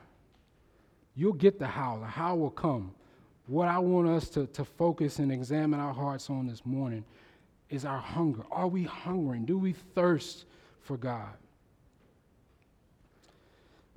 You'll 1.14 1.32
get 1.32 1.58
the 1.58 1.66
how, 1.66 1.98
the 1.98 2.06
how 2.06 2.36
will 2.36 2.50
come. 2.50 2.92
What 3.46 3.68
I 3.68 3.78
want 3.78 4.08
us 4.08 4.28
to, 4.30 4.46
to 4.48 4.64
focus 4.64 5.18
and 5.18 5.32
examine 5.32 5.80
our 5.80 5.92
hearts 5.92 6.30
on 6.30 6.46
this 6.46 6.64
morning 6.64 7.04
is 7.68 7.84
our 7.84 7.98
hunger. 7.98 8.42
Are 8.50 8.68
we 8.68 8.84
hungering? 8.84 9.44
Do 9.44 9.58
we 9.58 9.72
thirst 9.72 10.44
for 10.82 10.96
God? 10.96 11.34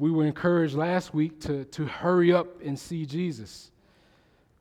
We 0.04 0.12
were 0.12 0.26
encouraged 0.26 0.76
last 0.76 1.14
week 1.14 1.40
to, 1.40 1.64
to 1.64 1.86
hurry 1.86 2.34
up 2.34 2.62
and 2.62 2.78
see 2.78 3.06
Jesus. 3.06 3.72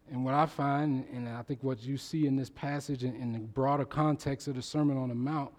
And 0.09 0.24
what 0.24 0.35
I 0.35 0.46
find, 0.46 1.05
and 1.12 1.28
I 1.28 1.42
think 1.42 1.64
what 1.64 1.83
you 1.83 1.96
see 1.96 2.28
in 2.28 2.37
this 2.37 2.48
passage 2.48 3.02
in, 3.02 3.16
in 3.16 3.33
the 3.33 3.40
broader 3.40 3.85
context 3.85 4.46
of 4.46 4.55
the 4.55 4.62
Sermon 4.62 4.96
on 4.96 5.09
the 5.09 5.16
Mount, 5.16 5.50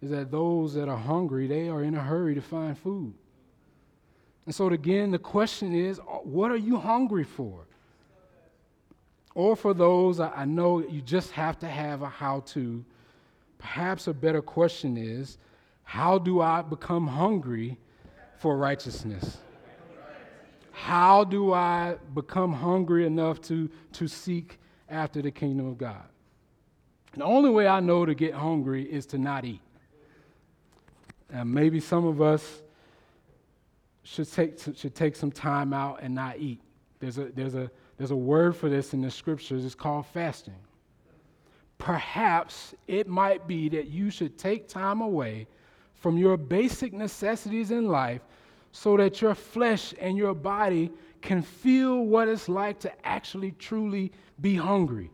is 0.00 0.10
that 0.10 0.30
those 0.30 0.74
that 0.74 0.88
are 0.88 0.96
hungry, 0.96 1.48
they 1.48 1.68
are 1.68 1.82
in 1.82 1.96
a 1.96 2.00
hurry 2.00 2.36
to 2.36 2.40
find 2.40 2.78
food. 2.78 3.14
And 4.44 4.54
so, 4.54 4.68
again, 4.68 5.10
the 5.10 5.18
question 5.18 5.74
is 5.74 5.98
uh, 5.98 6.18
what 6.22 6.52
are 6.52 6.56
you 6.56 6.76
hungry 6.76 7.24
for? 7.24 7.66
Or 9.34 9.56
for 9.56 9.74
those, 9.74 10.20
I 10.20 10.44
know 10.44 10.86
you 10.86 11.02
just 11.02 11.32
have 11.32 11.58
to 11.58 11.66
have 11.66 12.02
a 12.02 12.08
how 12.08 12.44
to. 12.46 12.84
Perhaps 13.58 14.06
a 14.06 14.14
better 14.14 14.40
question 14.40 14.96
is 14.96 15.38
how 15.82 16.16
do 16.16 16.40
I 16.40 16.62
become 16.62 17.08
hungry 17.08 17.76
for 18.38 18.56
righteousness? 18.56 19.38
How 20.72 21.24
do 21.24 21.52
I 21.52 21.96
become 22.14 22.52
hungry 22.52 23.06
enough 23.06 23.40
to, 23.42 23.70
to 23.92 24.06
seek 24.06 24.58
after 24.88 25.22
the 25.22 25.30
kingdom 25.30 25.66
of 25.66 25.78
God? 25.78 26.04
The 27.16 27.24
only 27.24 27.48
way 27.48 27.66
I 27.66 27.80
know 27.80 28.04
to 28.04 28.14
get 28.14 28.34
hungry 28.34 28.84
is 28.84 29.06
to 29.06 29.18
not 29.18 29.44
eat. 29.44 29.62
And 31.30 31.52
maybe 31.52 31.80
some 31.80 32.06
of 32.06 32.20
us 32.20 32.62
should 34.02 34.30
take, 34.30 34.58
should 34.76 34.94
take 34.94 35.16
some 35.16 35.32
time 35.32 35.72
out 35.72 36.00
and 36.02 36.14
not 36.14 36.38
eat. 36.38 36.60
There's 37.00 37.18
a, 37.18 37.24
there's, 37.34 37.54
a, 37.54 37.70
there's 37.96 38.10
a 38.10 38.16
word 38.16 38.54
for 38.54 38.68
this 38.68 38.92
in 38.92 39.00
the 39.00 39.10
scriptures, 39.10 39.64
it's 39.64 39.74
called 39.74 40.06
fasting. 40.06 40.54
Perhaps 41.78 42.74
it 42.86 43.08
might 43.08 43.46
be 43.46 43.68
that 43.70 43.88
you 43.88 44.10
should 44.10 44.38
take 44.38 44.68
time 44.68 45.00
away 45.00 45.46
from 46.06 46.18
your 46.18 46.36
basic 46.36 46.92
necessities 46.92 47.72
in 47.72 47.88
life 47.88 48.20
so 48.70 48.96
that 48.96 49.20
your 49.20 49.34
flesh 49.34 49.92
and 49.98 50.16
your 50.16 50.34
body 50.34 50.88
can 51.20 51.42
feel 51.42 52.04
what 52.04 52.28
it's 52.28 52.48
like 52.48 52.78
to 52.78 52.92
actually 53.04 53.50
truly 53.58 54.12
be 54.40 54.54
hungry. 54.54 55.10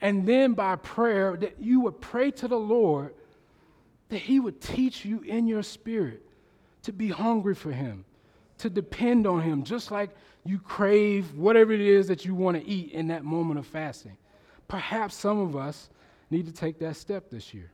And 0.00 0.24
then 0.24 0.52
by 0.52 0.76
prayer, 0.76 1.36
that 1.38 1.56
you 1.58 1.80
would 1.80 2.00
pray 2.00 2.30
to 2.30 2.46
the 2.46 2.56
Lord 2.56 3.12
that 4.08 4.18
He 4.18 4.38
would 4.38 4.60
teach 4.60 5.04
you 5.04 5.20
in 5.22 5.48
your 5.48 5.64
spirit 5.64 6.22
to 6.84 6.92
be 6.92 7.08
hungry 7.08 7.56
for 7.56 7.72
Him, 7.72 8.04
to 8.58 8.70
depend 8.70 9.26
on 9.26 9.40
Him, 9.40 9.64
just 9.64 9.90
like 9.90 10.10
you 10.44 10.60
crave 10.60 11.34
whatever 11.34 11.72
it 11.72 11.80
is 11.80 12.06
that 12.06 12.24
you 12.24 12.36
want 12.36 12.56
to 12.56 12.64
eat 12.64 12.92
in 12.92 13.08
that 13.08 13.24
moment 13.24 13.58
of 13.58 13.66
fasting. 13.66 14.16
Perhaps 14.68 15.16
some 15.16 15.40
of 15.40 15.56
us 15.56 15.90
need 16.30 16.46
to 16.46 16.52
take 16.52 16.78
that 16.78 16.94
step 16.94 17.30
this 17.30 17.52
year 17.52 17.72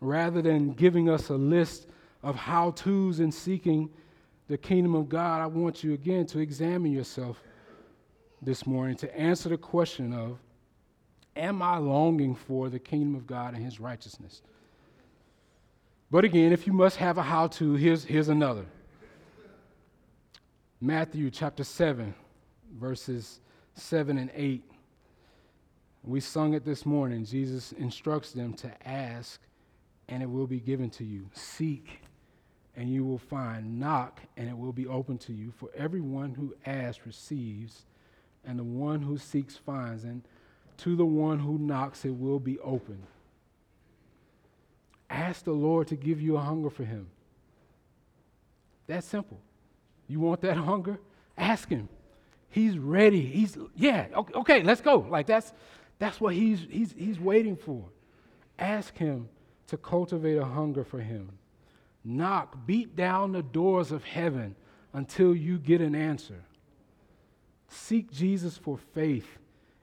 rather 0.00 0.42
than 0.42 0.72
giving 0.72 1.08
us 1.08 1.28
a 1.28 1.34
list 1.34 1.86
of 2.22 2.36
how 2.36 2.70
to's 2.72 3.20
in 3.20 3.32
seeking 3.32 3.90
the 4.48 4.58
kingdom 4.58 4.94
of 4.94 5.08
God, 5.08 5.40
I 5.40 5.46
want 5.46 5.84
you 5.84 5.92
again 5.92 6.26
to 6.26 6.40
examine 6.40 6.92
yourself 6.92 7.40
this 8.42 8.66
morning 8.66 8.96
to 8.96 9.16
answer 9.16 9.48
the 9.48 9.58
question 9.58 10.12
of 10.12 10.38
Am 11.36 11.62
I 11.62 11.78
longing 11.78 12.34
for 12.34 12.68
the 12.68 12.78
kingdom 12.78 13.14
of 13.14 13.26
God 13.26 13.54
and 13.54 13.64
his 13.64 13.78
righteousness? 13.78 14.42
But 16.10 16.24
again, 16.24 16.52
if 16.52 16.66
you 16.66 16.72
must 16.72 16.96
have 16.96 17.18
a 17.18 17.22
how 17.22 17.46
to, 17.46 17.74
here's, 17.74 18.04
here's 18.04 18.28
another 18.28 18.66
Matthew 20.80 21.30
chapter 21.30 21.62
7, 21.62 22.12
verses 22.78 23.40
7 23.74 24.18
and 24.18 24.30
8. 24.34 24.64
We 26.02 26.20
sung 26.20 26.54
it 26.54 26.64
this 26.64 26.84
morning. 26.84 27.24
Jesus 27.24 27.72
instructs 27.72 28.32
them 28.32 28.54
to 28.54 28.88
ask 28.88 29.40
and 30.10 30.22
it 30.22 30.30
will 30.30 30.46
be 30.46 30.60
given 30.60 30.90
to 30.90 31.04
you. 31.04 31.30
Seek, 31.32 32.00
and 32.76 32.92
you 32.92 33.04
will 33.04 33.18
find. 33.18 33.80
Knock, 33.80 34.20
and 34.36 34.48
it 34.48 34.58
will 34.58 34.72
be 34.72 34.86
open 34.86 35.16
to 35.18 35.32
you. 35.32 35.52
For 35.56 35.70
everyone 35.74 36.34
who 36.34 36.54
asks 36.66 37.06
receives, 37.06 37.86
and 38.44 38.58
the 38.58 38.64
one 38.64 39.02
who 39.02 39.16
seeks 39.16 39.56
finds, 39.56 40.04
and 40.04 40.22
to 40.78 40.96
the 40.96 41.06
one 41.06 41.38
who 41.38 41.58
knocks 41.58 42.04
it 42.04 42.10
will 42.14 42.40
be 42.40 42.58
open. 42.58 43.04
Ask 45.08 45.44
the 45.44 45.52
Lord 45.52 45.88
to 45.88 45.96
give 45.96 46.20
you 46.20 46.36
a 46.36 46.40
hunger 46.40 46.70
for 46.70 46.84
Him. 46.84 47.08
That 48.86 49.04
simple. 49.04 49.40
You 50.08 50.18
want 50.18 50.40
that 50.40 50.56
hunger? 50.56 50.98
Ask 51.38 51.68
him. 51.68 51.88
He's 52.50 52.76
ready. 52.76 53.22
He's 53.22 53.56
yeah, 53.76 54.08
okay, 54.14 54.62
let's 54.62 54.80
go. 54.80 55.06
Like 55.08 55.26
that's 55.26 55.52
that's 56.00 56.20
what 56.20 56.34
he's 56.34 56.66
he's 56.68 56.92
he's 56.98 57.20
waiting 57.20 57.56
for. 57.56 57.84
Ask 58.58 58.96
him 58.98 59.28
to 59.70 59.76
cultivate 59.76 60.36
a 60.36 60.44
hunger 60.44 60.82
for 60.82 61.00
him. 61.00 61.30
Knock, 62.04 62.66
beat 62.66 62.96
down 62.96 63.30
the 63.30 63.42
doors 63.42 63.92
of 63.92 64.02
heaven 64.02 64.56
until 64.92 65.34
you 65.34 65.58
get 65.58 65.80
an 65.80 65.94
answer. 65.94 66.42
Seek 67.68 68.10
Jesus 68.10 68.58
for 68.58 68.76
faith 68.76 69.38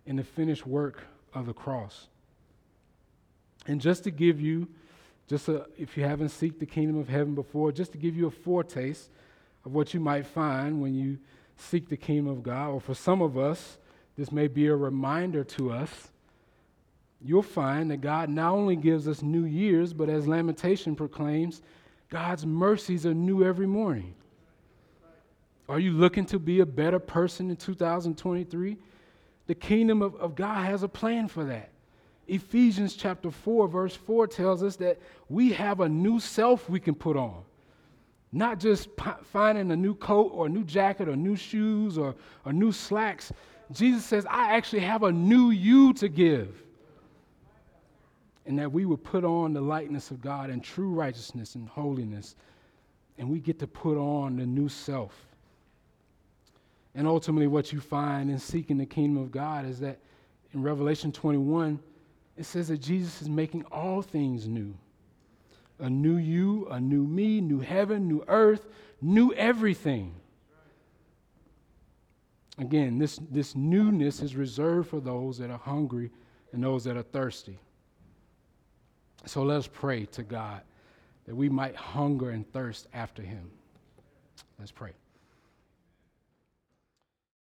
in 0.05 0.17
the 0.17 0.23
finished 0.23 0.67
work 0.67 1.03
of 1.33 1.45
the 1.45 1.53
cross. 1.53 2.07
And 3.65 3.79
just 3.79 4.03
to 4.03 4.11
give 4.11 4.41
you, 4.41 4.67
just 5.27 5.47
a, 5.47 5.65
if 5.77 5.95
you 5.95 6.03
haven't 6.03 6.29
seeked 6.29 6.59
the 6.59 6.65
kingdom 6.65 6.97
of 6.97 7.07
heaven 7.07 7.33
before, 7.33 7.71
just 7.71 7.93
to 7.93 7.97
give 7.97 8.15
you 8.15 8.27
a 8.27 8.31
foretaste 8.31 9.09
of 9.63 9.73
what 9.73 9.93
you 9.93 10.01
might 10.01 10.25
find 10.25 10.81
when 10.81 10.95
you 10.95 11.17
seek 11.55 11.87
the 11.87 11.95
kingdom 11.95 12.27
of 12.27 12.43
God, 12.43 12.71
or 12.71 12.81
for 12.81 12.93
some 12.93 13.21
of 13.21 13.37
us, 13.37 13.77
this 14.17 14.33
may 14.33 14.47
be 14.47 14.67
a 14.67 14.75
reminder 14.75 15.45
to 15.45 15.71
us. 15.71 16.09
You'll 17.21 17.41
find 17.41 17.89
that 17.91 18.01
God 18.01 18.29
not 18.29 18.53
only 18.53 18.75
gives 18.75 19.07
us 19.07 19.21
new 19.21 19.45
years, 19.45 19.93
but 19.93 20.09
as 20.09 20.27
Lamentation 20.27 20.95
proclaims, 20.95 21.61
God's 22.09 22.45
mercies 22.45 23.05
are 23.05 23.13
new 23.13 23.43
every 23.43 23.67
morning. 23.67 24.13
Are 25.67 25.79
you 25.79 25.91
looking 25.91 26.25
to 26.27 26.39
be 26.39 26.61
a 26.61 26.65
better 26.65 26.99
person 26.99 27.49
in 27.49 27.57
2023? 27.57 28.77
The 29.47 29.55
kingdom 29.55 30.01
of, 30.01 30.15
of 30.15 30.35
God 30.35 30.65
has 30.65 30.83
a 30.83 30.87
plan 30.87 31.27
for 31.27 31.43
that. 31.45 31.69
Ephesians 32.27 32.95
chapter 32.95 33.31
4, 33.31 33.67
verse 33.67 33.95
4 33.95 34.27
tells 34.27 34.61
us 34.61 34.75
that 34.77 34.99
we 35.29 35.51
have 35.53 35.79
a 35.79 35.89
new 35.89 36.19
self 36.19 36.69
we 36.69 36.79
can 36.79 36.93
put 36.93 37.17
on. 37.17 37.43
Not 38.31 38.59
just 38.59 38.93
p- 38.95 39.09
finding 39.31 39.71
a 39.71 39.75
new 39.75 39.95
coat 39.95 40.31
or 40.33 40.47
a 40.47 40.49
new 40.49 40.65
jacket 40.65 41.07
or 41.07 41.15
new 41.15 41.35
shoes 41.35 41.97
or, 41.97 42.15
or 42.45 42.51
new 42.51 42.71
slacks. 42.73 43.31
Jesus 43.71 44.05
says, 44.05 44.25
I 44.29 44.55
actually 44.55 44.81
have 44.81 45.03
a 45.03 45.11
new 45.11 45.49
you 45.51 45.93
to 45.93 46.09
give. 46.09 46.66
And 48.47 48.57
that 48.57 48.71
we 48.71 48.85
would 48.85 49.03
put 49.03 49.23
on 49.23 49.53
the 49.53 49.61
likeness 49.61 50.09
of 50.09 50.21
God 50.21 50.49
and 50.49 50.63
true 50.63 50.89
righteousness 50.89 51.53
and 51.55 51.67
holiness. 51.67 52.35
And 53.19 53.29
we 53.29 53.39
get 53.39 53.59
to 53.59 53.67
put 53.67 53.97
on 53.97 54.37
the 54.37 54.45
new 54.45 54.69
self. 54.69 55.13
And 56.95 57.05
ultimately, 57.05 57.47
what 57.47 57.71
you 57.71 57.79
find 57.79 58.31
in 58.31 58.39
seeking 58.39 58.77
the 58.77 58.85
kingdom 58.85 59.21
of 59.21 59.31
God 59.31 59.65
is 59.65 59.79
that 59.81 59.99
in 60.53 60.63
Revelation 60.63 61.11
21, 61.11 61.79
it 62.37 62.45
says 62.45 62.69
that 62.69 62.77
Jesus 62.77 63.21
is 63.21 63.29
making 63.29 63.63
all 63.65 64.01
things 64.01 64.47
new 64.47 64.73
a 65.79 65.89
new 65.89 66.17
you, 66.17 66.67
a 66.71 66.79
new 66.79 67.03
me, 67.03 67.39
new 67.39 67.59
heaven, 67.59 68.07
new 68.07 68.23
earth, 68.27 68.65
new 68.99 69.31
everything. 69.33 70.11
Again, 72.57 72.97
this, 72.97 73.19
this 73.29 73.55
newness 73.55 74.21
is 74.21 74.35
reserved 74.35 74.89
for 74.89 74.99
those 74.99 75.37
that 75.37 75.51
are 75.51 75.59
hungry 75.59 76.09
and 76.51 76.63
those 76.63 76.83
that 76.85 76.97
are 76.97 77.03
thirsty. 77.03 77.59
So 79.25 79.43
let 79.43 79.57
us 79.57 79.67
pray 79.67 80.05
to 80.05 80.23
God 80.23 80.61
that 81.25 81.35
we 81.35 81.49
might 81.49 81.75
hunger 81.75 82.29
and 82.29 82.49
thirst 82.53 82.87
after 82.93 83.21
Him. 83.21 83.49
Let's 84.59 84.71
pray. 84.71 84.93